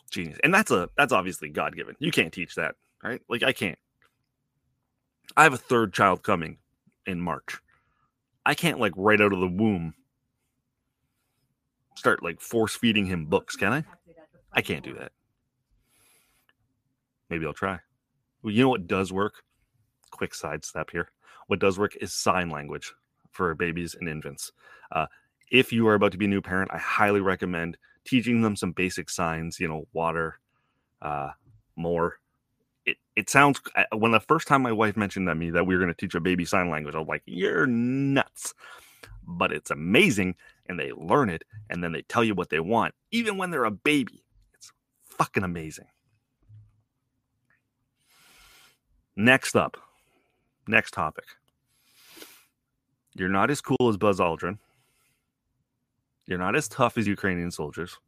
genius. 0.09 0.39
And 0.43 0.53
that's 0.53 0.71
a 0.71 0.89
that's 0.97 1.13
obviously 1.13 1.49
God 1.49 1.75
given. 1.75 1.95
You 1.99 2.11
can't 2.11 2.33
teach 2.33 2.55
that, 2.55 2.75
right? 3.03 3.21
Like 3.29 3.43
I 3.43 3.53
can't. 3.53 3.79
I 5.37 5.43
have 5.43 5.53
a 5.53 5.57
third 5.57 5.93
child 5.93 6.23
coming 6.23 6.57
in 7.05 7.21
March. 7.21 7.59
I 8.45 8.53
can't 8.53 8.79
like 8.79 8.93
right 8.97 9.21
out 9.21 9.33
of 9.33 9.39
the 9.39 9.47
womb 9.47 9.93
start 11.95 12.23
like 12.23 12.41
force 12.41 12.75
feeding 12.75 13.05
him 13.05 13.25
books, 13.25 13.55
can 13.55 13.71
I? 13.71 13.83
I 14.51 14.61
can't 14.61 14.83
do 14.83 14.95
that. 14.95 15.11
Maybe 17.31 17.45
I'll 17.45 17.53
try. 17.53 17.79
You 18.43 18.63
know 18.63 18.69
what 18.69 18.87
does 18.87 19.11
work? 19.13 19.43
Quick 20.11 20.35
sidestep 20.35 20.91
here. 20.91 21.09
What 21.47 21.59
does 21.59 21.79
work 21.79 21.95
is 22.01 22.13
sign 22.13 22.49
language 22.49 22.93
for 23.31 23.55
babies 23.55 23.95
and 23.99 24.09
infants. 24.09 24.51
Uh, 24.91 25.05
if 25.49 25.71
you 25.71 25.87
are 25.87 25.93
about 25.93 26.11
to 26.11 26.17
be 26.17 26.25
a 26.25 26.27
new 26.27 26.41
parent, 26.41 26.71
I 26.73 26.77
highly 26.77 27.21
recommend 27.21 27.77
teaching 28.05 28.41
them 28.41 28.55
some 28.57 28.73
basic 28.73 29.09
signs. 29.09 29.59
You 29.59 29.69
know, 29.69 29.87
water, 29.93 30.39
uh, 31.01 31.29
more. 31.77 32.19
It 32.85 32.97
it 33.15 33.29
sounds 33.29 33.61
when 33.95 34.11
the 34.11 34.19
first 34.19 34.47
time 34.47 34.61
my 34.61 34.71
wife 34.73 34.97
mentioned 34.97 35.27
to 35.27 35.35
me 35.35 35.51
that 35.51 35.65
we 35.65 35.75
were 35.75 35.81
going 35.81 35.93
to 35.93 35.99
teach 35.99 36.15
a 36.15 36.19
baby 36.19 36.45
sign 36.45 36.69
language, 36.69 36.95
I 36.95 36.99
was 36.99 37.07
like, 37.07 37.23
"You're 37.25 37.67
nuts!" 37.67 38.53
But 39.25 39.53
it's 39.53 39.71
amazing, 39.71 40.35
and 40.65 40.79
they 40.79 40.91
learn 40.91 41.29
it, 41.29 41.43
and 41.69 41.83
then 41.83 41.93
they 41.93 42.01
tell 42.01 42.23
you 42.23 42.35
what 42.35 42.49
they 42.49 42.59
want, 42.59 42.93
even 43.11 43.37
when 43.37 43.51
they're 43.51 43.63
a 43.63 43.71
baby. 43.71 44.25
It's 44.53 44.71
fucking 45.05 45.43
amazing. 45.43 45.87
Next 49.15 49.55
up, 49.55 49.77
next 50.67 50.91
topic. 50.91 51.25
You're 53.13 53.29
not 53.29 53.51
as 53.51 53.59
cool 53.59 53.89
as 53.89 53.97
Buzz 53.97 54.19
Aldrin. 54.19 54.57
You're 56.25 56.37
not 56.37 56.55
as 56.55 56.69
tough 56.69 56.97
as 56.97 57.07
Ukrainian 57.07 57.51
soldiers. 57.51 57.99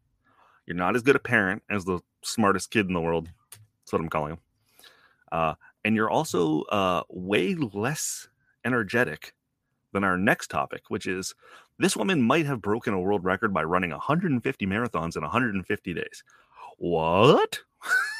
You're 0.65 0.77
not 0.77 0.95
as 0.95 1.01
good 1.01 1.17
a 1.17 1.19
parent 1.19 1.61
as 1.69 1.83
the 1.83 1.99
smartest 2.21 2.71
kid 2.71 2.87
in 2.87 2.93
the 2.93 3.01
world. 3.01 3.27
That's 3.51 3.91
what 3.91 4.01
I'm 4.01 4.09
calling 4.09 4.33
him. 4.33 4.39
Uh, 5.29 5.55
and 5.83 5.95
you're 5.95 6.09
also 6.09 6.61
uh, 6.63 7.03
way 7.09 7.55
less 7.55 8.29
energetic 8.63 9.33
than 9.91 10.05
our 10.05 10.17
next 10.17 10.49
topic, 10.49 10.83
which 10.87 11.05
is 11.05 11.35
this 11.79 11.97
woman 11.97 12.21
might 12.21 12.45
have 12.45 12.61
broken 12.61 12.93
a 12.93 12.99
world 12.99 13.25
record 13.25 13.53
by 13.53 13.63
running 13.63 13.91
150 13.91 14.65
marathons 14.65 15.17
in 15.17 15.21
150 15.21 15.93
days. 15.93 16.23
What? 16.77 17.59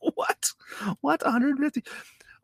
what? 0.14 0.52
What? 1.00 1.22
150? 1.24 1.82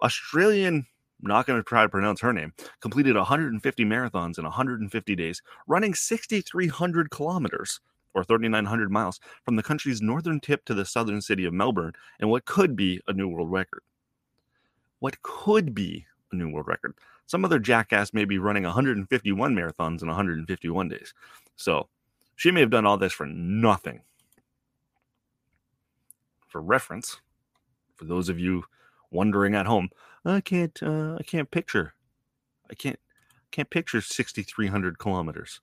Australian, 0.02 0.86
not 1.20 1.46
going 1.46 1.58
to 1.58 1.64
try 1.64 1.82
to 1.82 1.88
pronounce 1.88 2.20
her 2.20 2.32
name, 2.32 2.52
completed 2.80 3.16
150 3.16 3.84
marathons 3.84 4.38
in 4.38 4.44
150 4.44 5.16
days, 5.16 5.42
running 5.66 5.94
6,300 5.94 7.10
kilometers 7.10 7.80
or 8.14 8.24
3,900 8.24 8.90
miles 8.90 9.20
from 9.44 9.56
the 9.56 9.62
country's 9.62 10.00
northern 10.00 10.40
tip 10.40 10.64
to 10.64 10.74
the 10.74 10.84
southern 10.84 11.20
city 11.20 11.44
of 11.44 11.52
Melbourne 11.52 11.94
in 12.20 12.28
what 12.28 12.44
could 12.44 12.76
be 12.76 13.00
a 13.06 13.12
new 13.12 13.28
world 13.28 13.50
record. 13.50 13.82
What 15.00 15.22
could 15.22 15.74
be 15.74 16.06
a 16.32 16.36
new 16.36 16.48
world 16.50 16.68
record? 16.68 16.94
Some 17.26 17.44
other 17.44 17.58
jackass 17.58 18.12
may 18.12 18.24
be 18.24 18.38
running 18.38 18.64
151 18.64 19.54
marathons 19.54 20.02
in 20.02 20.08
151 20.08 20.88
days. 20.88 21.14
So 21.56 21.88
she 22.36 22.50
may 22.50 22.60
have 22.60 22.70
done 22.70 22.86
all 22.86 22.96
this 22.96 23.12
for 23.12 23.26
nothing. 23.26 24.02
For 26.48 26.60
reference, 26.60 27.20
for 27.96 28.04
those 28.04 28.28
of 28.28 28.38
you 28.38 28.64
wondering 29.10 29.54
at 29.54 29.66
home, 29.66 29.90
I 30.24 30.40
can't, 30.40 30.78
uh, 30.82 31.16
I 31.18 31.22
can't 31.22 31.50
picture, 31.50 31.94
I 32.70 32.74
can't, 32.74 32.98
can't 33.50 33.70
picture 33.70 34.00
6,300 34.00 34.98
kilometers. 34.98 35.60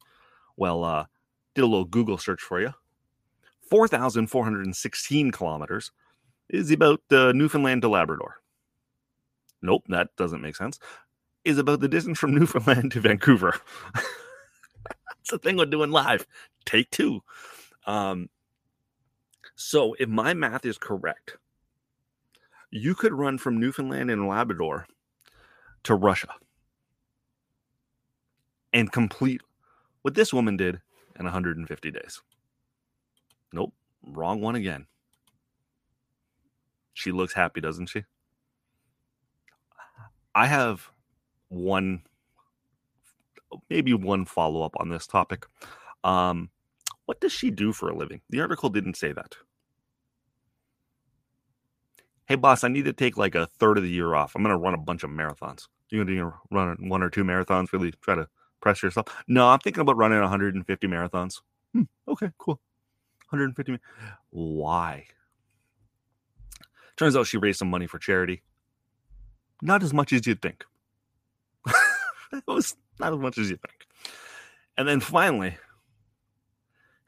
Well, 0.55 0.83
uh, 0.83 1.05
did 1.55 1.63
a 1.63 1.67
little 1.67 1.85
Google 1.85 2.17
search 2.17 2.41
for 2.41 2.61
you. 2.61 2.73
4,416 3.69 5.31
kilometers 5.31 5.91
is 6.49 6.71
about 6.71 7.01
uh, 7.11 7.31
Newfoundland 7.31 7.81
to 7.81 7.89
Labrador. 7.89 8.35
Nope, 9.61 9.83
that 9.89 10.15
doesn't 10.17 10.41
make 10.41 10.55
sense 10.55 10.79
is 11.43 11.57
about 11.57 11.79
the 11.79 11.87
distance 11.87 12.19
from 12.19 12.33
Newfoundland 12.35 12.91
to 12.91 12.99
Vancouver. 12.99 13.59
That's 13.93 15.31
the 15.31 15.39
thing 15.39 15.57
we're 15.57 15.65
doing 15.65 15.91
live. 15.91 16.25
Take 16.65 16.89
two. 16.91 17.21
Um, 17.85 18.29
so, 19.55 19.95
if 19.99 20.09
my 20.09 20.33
math 20.33 20.65
is 20.65 20.77
correct, 20.77 21.37
you 22.71 22.95
could 22.95 23.13
run 23.13 23.37
from 23.37 23.59
Newfoundland 23.59 24.09
and 24.09 24.27
Labrador 24.27 24.87
to 25.83 25.95
Russia 25.95 26.29
and 28.73 28.91
complete 28.91 29.41
what 30.01 30.15
this 30.15 30.33
woman 30.33 30.57
did 30.57 30.81
in 31.19 31.25
150 31.25 31.91
days. 31.91 32.21
Nope, 33.53 33.73
wrong 34.03 34.41
one 34.41 34.55
again. 34.55 34.87
She 36.93 37.11
looks 37.11 37.33
happy, 37.33 37.61
doesn't 37.61 37.87
she? 37.87 38.05
I 40.33 40.47
have 40.47 40.89
one 41.49 42.03
maybe 43.69 43.93
one 43.93 44.25
follow 44.25 44.63
up 44.63 44.75
on 44.79 44.89
this 44.89 45.05
topic. 45.05 45.45
Um, 46.03 46.49
what 47.05 47.19
does 47.19 47.33
she 47.33 47.51
do 47.51 47.73
for 47.73 47.89
a 47.89 47.95
living? 47.95 48.21
The 48.29 48.39
article 48.39 48.69
didn't 48.69 48.95
say 48.95 49.11
that. 49.11 49.35
Hey, 52.31 52.37
boss, 52.37 52.63
I 52.63 52.69
need 52.69 52.85
to 52.85 52.93
take 52.93 53.17
like 53.17 53.35
a 53.35 53.45
third 53.45 53.77
of 53.77 53.83
the 53.83 53.89
year 53.89 54.15
off. 54.15 54.35
I'm 54.35 54.43
to 54.45 54.55
run 54.55 54.73
a 54.73 54.77
bunch 54.77 55.03
of 55.03 55.09
marathons. 55.09 55.67
You're 55.89 56.05
to 56.05 56.33
run 56.49 56.77
one 56.87 57.03
or 57.03 57.09
two 57.09 57.25
marathons, 57.25 57.73
really 57.73 57.91
try 58.01 58.15
to 58.15 58.25
press 58.61 58.81
yourself? 58.81 59.07
No, 59.27 59.49
I'm 59.49 59.59
thinking 59.59 59.81
about 59.81 59.97
running 59.97 60.21
150 60.21 60.87
marathons. 60.87 61.41
Hmm, 61.73 61.81
okay, 62.07 62.29
cool. 62.37 62.61
150. 63.31 63.77
Why? 64.29 65.07
Turns 66.95 67.17
out 67.17 67.27
she 67.27 67.35
raised 67.35 67.59
some 67.59 67.69
money 67.69 67.85
for 67.85 67.99
charity. 67.99 68.43
Not 69.61 69.83
as 69.83 69.93
much 69.93 70.13
as 70.13 70.25
you'd 70.25 70.41
think. 70.41 70.63
it 72.31 72.43
was 72.47 72.77
not 72.97 73.11
as 73.11 73.19
much 73.19 73.37
as 73.39 73.49
you 73.49 73.57
think. 73.57 73.87
And 74.77 74.87
then 74.87 75.01
finally, 75.01 75.57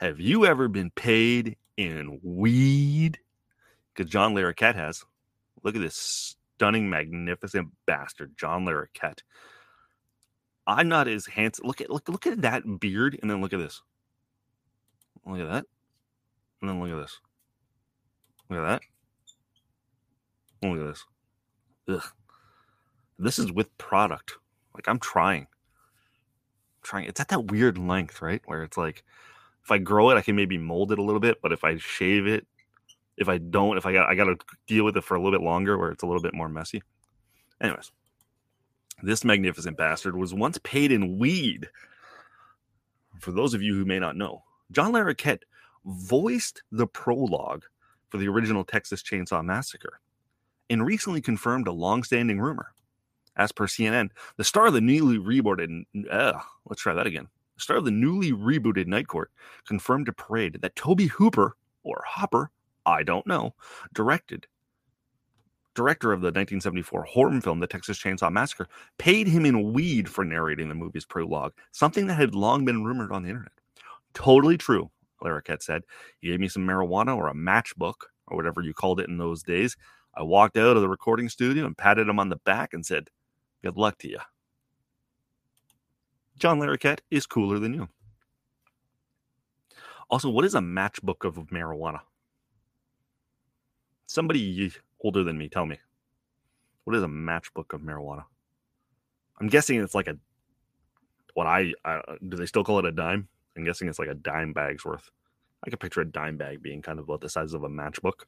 have 0.02 0.20
you 0.20 0.46
ever 0.46 0.68
been 0.68 0.92
paid 0.92 1.56
in 1.78 2.20
weed? 2.24 3.20
Because 3.96 4.12
John 4.12 4.36
Larroquette 4.36 4.76
has. 4.76 5.06
Look 5.64 5.76
at 5.76 5.82
this 5.82 6.36
stunning, 6.56 6.90
magnificent 6.90 7.70
bastard, 7.86 8.34
John 8.38 8.66
Larroquette. 8.66 9.20
I'm 10.66 10.88
not 10.88 11.08
as 11.08 11.26
handsome. 11.26 11.68
Look 11.68 11.82
at 11.82 11.90
look 11.90 12.08
look 12.08 12.28
at 12.28 12.42
that 12.42 12.80
beard, 12.80 13.18
and 13.22 13.30
then 13.30 13.42
look 13.42 13.54
at 13.54 13.60
this. 13.60 13.82
Look 15.26 15.40
at 15.40 15.50
that, 15.50 15.66
and 16.62 16.70
then 16.70 16.80
look 16.80 16.92
at 16.92 17.02
this. 17.02 17.20
Look 18.50 18.60
at 18.60 18.82
that. 20.62 20.68
Look 20.70 20.80
at 20.80 20.88
this. 20.88 21.06
Ugh. 21.90 22.04
This 23.20 23.40
is 23.40 23.52
with 23.52 23.78
product. 23.78 24.38
Like 24.74 24.88
I'm 24.88 25.00
trying. 25.00 25.44
I'm 25.44 26.84
trying. 26.84 27.06
It's 27.06 27.20
at 27.20 27.30
that 27.30 27.52
weird 27.52 27.78
length, 27.78 28.22
right? 28.22 28.42
Where 28.46 28.64
it's 28.64 28.78
like 28.78 29.04
if 29.64 29.72
I 29.72 29.78
grow 29.78 30.10
it, 30.10 30.16
I 30.16 30.22
can 30.22 30.36
maybe 30.36 30.58
mold 30.58 30.92
it 30.92 31.00
a 31.00 31.04
little 31.04 31.22
bit, 31.22 31.42
but 31.42 31.54
if 31.54 31.64
I 31.64 31.78
shave 31.78 32.28
it, 32.28 32.48
if 33.18 33.30
I 33.30 33.38
don't, 33.38 33.78
if 33.78 33.86
I 33.86 33.94
got 33.94 34.10
I 34.10 34.16
got 34.16 34.26
to 34.26 34.38
deal 34.68 34.86
with 34.86 34.98
it 34.98 35.04
for 35.04 35.16
a 35.16 35.22
little 35.22 35.38
bit 35.38 35.46
longer 35.46 35.78
where 35.78 35.92
it's 35.92 36.04
a 36.04 36.06
little 36.06 36.22
bit 36.22 36.34
more 36.34 36.50
messy. 36.50 36.82
Anyways, 37.62 37.92
this 39.02 39.24
magnificent 39.24 39.78
bastard 39.78 40.16
was 40.16 40.34
once 40.34 40.58
paid 40.64 40.92
in 40.92 41.18
weed. 41.18 41.70
For 43.20 43.32
those 43.32 43.54
of 43.54 43.62
you 43.62 43.76
who 43.76 43.86
may 43.86 44.00
not 44.00 44.18
know, 44.18 44.44
John 44.72 44.92
Larroquette 44.94 45.44
voiced 45.86 46.64
the 46.72 46.88
prologue 46.88 47.64
for 48.10 48.18
the 48.18 48.28
original 48.28 48.64
Texas 48.64 49.04
Chainsaw 49.04 49.44
Massacre 49.44 50.00
and 50.70 50.86
recently 50.86 51.22
confirmed 51.22 51.68
a 51.68 51.72
long-standing 51.72 52.40
rumor 52.40 52.74
as 53.36 53.52
per 53.52 53.68
CNN, 53.68 54.10
the 54.38 54.44
star 54.44 54.68
of 54.68 54.74
the 54.74 54.82
newly 54.82 55.18
rebooted, 55.18 55.84
uh, 56.10 56.40
let's 56.66 56.82
try 56.82 56.94
that 56.94 57.08
again. 57.08 57.28
The 57.56 57.62
star 57.62 57.78
of 57.78 57.86
the 57.86 57.92
newly 57.92 58.32
rebooted 58.32 58.88
Night 58.88 59.08
Court 59.08 59.32
confirmed 59.68 60.06
to 60.08 60.14
Parade 60.14 60.60
that 60.62 60.76
Tobe 60.76 61.02
Hooper, 61.02 61.56
or 61.84 62.04
Hopper, 62.08 62.52
I 62.86 63.04
don't 63.04 63.28
know, 63.28 63.54
directed 63.94 64.48
director 65.76 66.12
of 66.12 66.22
the 66.22 66.28
1974 66.28 67.04
horror 67.04 67.42
film 67.42 67.60
The 67.60 67.68
Texas 67.68 68.00
Chainsaw 68.00 68.32
Massacre, 68.32 68.68
paid 68.98 69.28
him 69.28 69.46
in 69.46 69.74
weed 69.74 70.08
for 70.08 70.24
narrating 70.24 70.70
the 70.70 70.76
movie's 70.76 71.06
prologue, 71.06 71.54
something 71.72 72.08
that 72.08 72.16
had 72.16 72.36
long 72.36 72.66
been 72.66 72.84
rumored 72.84 73.12
on 73.12 73.24
the 73.24 73.30
internet. 73.30 73.52
Totally 74.14 74.58
true, 74.58 74.92
Larroquette 75.24 75.64
said. 75.64 75.84
He 76.20 76.30
gave 76.30 76.40
me 76.40 76.48
some 76.48 76.66
marijuana 76.66 77.16
or 77.16 77.28
a 77.28 77.34
matchbook, 77.34 77.96
or 78.28 78.38
whatever 78.38 78.62
you 78.62 78.74
called 78.74 79.00
it 79.00 79.10
in 79.10 79.18
those 79.18 79.44
days. 79.44 79.76
I 80.16 80.22
walked 80.22 80.58
out 80.58 80.76
of 80.76 80.82
the 80.82 80.90
recording 80.90 81.30
studio 81.30 81.66
and 81.66 81.78
patted 81.78 82.08
him 82.08 82.20
on 82.20 82.30
the 82.30 82.36
back 82.38 82.74
and 82.74 82.86
said, 82.86 83.10
Good 83.64 83.78
luck 83.78 83.98
to 84.00 84.10
you. 84.10 84.20
John 86.38 86.60
Larroquette 86.60 87.00
is 87.10 87.26
cooler 87.26 87.60
than 87.60 87.74
you. 87.74 87.88
Also, 90.10 90.30
what 90.30 90.46
is 90.46 90.54
a 90.54 90.60
matchbook 90.60 91.26
of 91.26 91.36
marijuana? 91.48 92.02
Somebody 94.14 94.72
older 95.04 95.24
than 95.24 95.40
me, 95.40 95.50
tell 95.50 95.66
me. 95.66 95.80
What 96.84 96.96
is 96.96 97.02
a 97.02 97.08
matchbook 97.08 97.74
of 97.74 97.82
marijuana? 97.82 98.26
I'm 99.42 99.48
guessing 99.48 99.82
it's 99.82 99.96
like 99.96 100.06
a 100.06 100.16
what 101.34 101.48
I, 101.48 101.74
I 101.84 102.00
do 102.30 102.38
they 102.38 102.46
still 102.46 102.64
call 102.64 102.78
it 102.78 102.86
a 102.86 102.92
dime? 102.92 103.28
I'm 103.58 103.64
guessing 103.64 103.88
it's 103.88 103.98
like 103.98 104.10
a 104.10 104.14
dime 104.14 104.54
bag's 104.54 104.86
worth. 104.86 105.10
I 105.66 105.72
can 105.72 105.80
picture 105.80 106.02
a 106.02 106.06
dime 106.06 106.38
bag 106.38 106.62
being 106.62 106.84
kind 106.84 107.00
of 107.00 107.06
about 107.06 107.22
the 107.22 107.30
size 107.30 107.56
of 107.56 107.64
a 107.64 107.70
matchbook. 107.70 108.26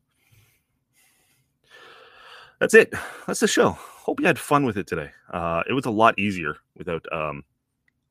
That's 2.59 2.73
it. 2.73 2.91
That's 3.27 3.41
the 3.41 3.47
show. 3.47 3.69
Hope 3.69 4.19
you 4.19 4.25
had 4.25 4.39
fun 4.39 4.65
with 4.65 4.77
it 4.79 4.87
today. 4.87 5.11
Uh, 5.31 5.61
it 5.69 5.73
was 5.73 5.85
a 5.85 5.91
lot 5.91 6.17
easier 6.17 6.55
without 6.75 7.05
um, 7.13 7.43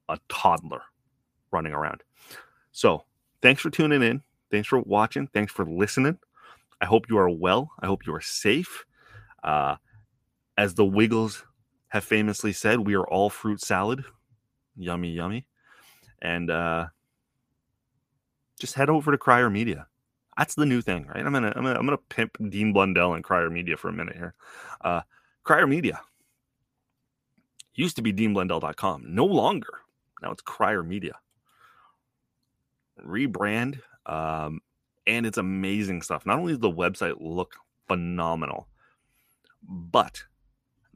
a 0.09 0.17
toddler 0.29 0.83
running 1.51 1.73
around. 1.73 2.05
So, 2.71 3.03
thanks 3.43 3.61
for 3.61 3.71
tuning 3.71 4.05
in. 4.05 4.23
Thanks 4.53 4.69
for 4.69 4.79
watching. 4.79 5.27
Thanks 5.27 5.53
for 5.53 5.65
listening. 5.65 6.21
I 6.85 6.87
hope 6.87 7.09
you 7.09 7.17
are 7.17 7.31
well. 7.31 7.71
I 7.81 7.87
hope 7.87 8.07
you 8.07 8.15
are 8.15 8.21
safe. 8.21 8.85
Uh, 9.43 9.77
as 10.59 10.75
the 10.75 10.85
Wiggles 10.85 11.43
have 11.89 12.05
famously 12.05 12.53
said, 12.53 12.81
we 12.81 12.95
are 12.95 13.09
all 13.09 13.31
fruit 13.31 13.63
salad. 13.63 14.05
Yummy, 14.77 15.09
yummy. 15.09 15.47
And 16.21 16.51
uh, 16.51 16.89
just 18.61 18.75
head 18.75 18.91
over 18.91 19.11
to 19.11 19.17
Crier 19.17 19.49
Media. 19.49 19.87
That's 20.37 20.57
the 20.57 20.67
new 20.67 20.83
thing, 20.83 21.07
right? 21.07 21.25
I'm 21.25 21.33
gonna 21.33 21.55
I'm 21.57 21.63
gonna 21.63 21.79
I'm 21.79 21.87
gonna 21.87 21.97
pimp 22.11 22.37
Dean 22.51 22.75
Blundell 22.75 23.15
and 23.15 23.25
Crier 23.25 23.49
Media 23.49 23.79
for 23.79 23.89
a 23.89 23.93
minute 23.95 24.17
here. 24.17 24.35
Uh, 24.83 25.01
Crier 25.43 25.67
Media 25.67 26.03
used 27.73 27.97
to 27.97 28.03
be 28.03 28.13
deanblundell.com, 28.13 29.05
no 29.09 29.25
longer. 29.25 29.73
Now 30.21 30.33
it's 30.33 30.43
Crier 30.43 30.83
Media. 30.83 31.15
Rebrand, 33.03 33.81
um, 34.05 34.61
and 35.07 35.27
it's 35.27 35.39
amazing 35.39 36.03
stuff. 36.03 36.27
Not 36.27 36.39
only 36.39 36.53
does 36.53 36.61
the 36.61 36.71
website 36.71 37.17
look 37.21 37.55
phenomenal, 37.89 38.69
but 39.63 40.23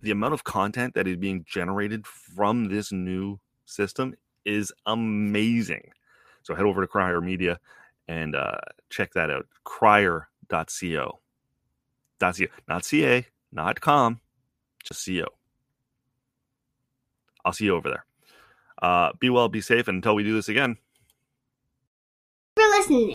the 0.01 0.11
amount 0.11 0.35
of 0.35 0.44
content 0.44 0.94
that 0.94 1.07
is 1.07 1.16
being 1.16 1.44
generated 1.47 2.07
from 2.07 2.68
this 2.68 2.92
new 2.92 3.38
system 3.66 4.14
is 4.44 4.73
amazing. 4.87 5.90
So 6.42 6.55
head 6.55 6.64
over 6.64 6.81
to 6.81 6.87
Crier 6.87 7.21
Media 7.21 7.59
and 8.07 8.35
uh, 8.35 8.59
check 8.90 9.12
that 9.14 9.31
out. 9.31 9.47
Crier.co. 9.64 11.21
.co. 12.21 12.47
Not 12.66 12.85
CA, 12.85 13.27
not 13.53 13.81
com, 13.81 14.21
just 14.83 15.07
CO. 15.07 15.27
I'll 17.44 17.53
see 17.53 17.66
you 17.66 17.77
over 17.77 17.88
there. 17.88 18.05
Uh, 18.81 19.12
be 19.18 19.31
well, 19.31 19.49
be 19.49 19.61
safe, 19.61 19.88
and 19.88 19.97
until 19.97 20.14
we 20.14 20.25
do 20.25 20.35
this 20.35 20.49
again. 20.49 20.77
For 22.57 22.64
listening. 22.64 23.14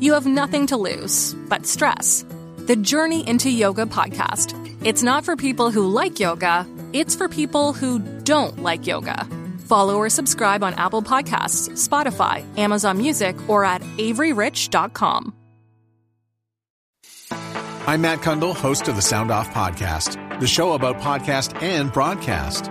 You 0.00 0.12
have 0.12 0.26
nothing 0.26 0.68
to 0.68 0.76
lose 0.76 1.34
but 1.48 1.66
stress. 1.66 2.24
The 2.58 2.76
Journey 2.76 3.26
into 3.26 3.50
Yoga 3.50 3.86
podcast. 3.86 4.54
It's 4.84 5.02
not 5.02 5.24
for 5.24 5.34
people 5.34 5.70
who 5.72 5.88
like 5.88 6.20
yoga, 6.20 6.66
it's 6.92 7.16
for 7.16 7.28
people 7.28 7.72
who 7.72 7.98
don't 8.22 8.62
like 8.62 8.86
yoga. 8.86 9.26
Follow 9.66 9.96
or 9.96 10.08
subscribe 10.08 10.62
on 10.62 10.74
Apple 10.74 11.02
Podcasts, 11.02 11.68
Spotify, 11.70 12.44
Amazon 12.56 12.96
Music, 12.98 13.36
or 13.48 13.64
at 13.64 13.82
averyrich.com. 13.98 15.34
I'm 17.86 18.02
Matt 18.02 18.20
Cundill, 18.20 18.54
host 18.54 18.86
of 18.88 18.96
the 18.96 19.02
Sound 19.02 19.30
Off 19.30 19.48
Podcast, 19.50 20.40
the 20.40 20.46
show 20.46 20.74
about 20.74 20.98
podcast 20.98 21.60
and 21.62 21.92
broadcast. 21.92 22.70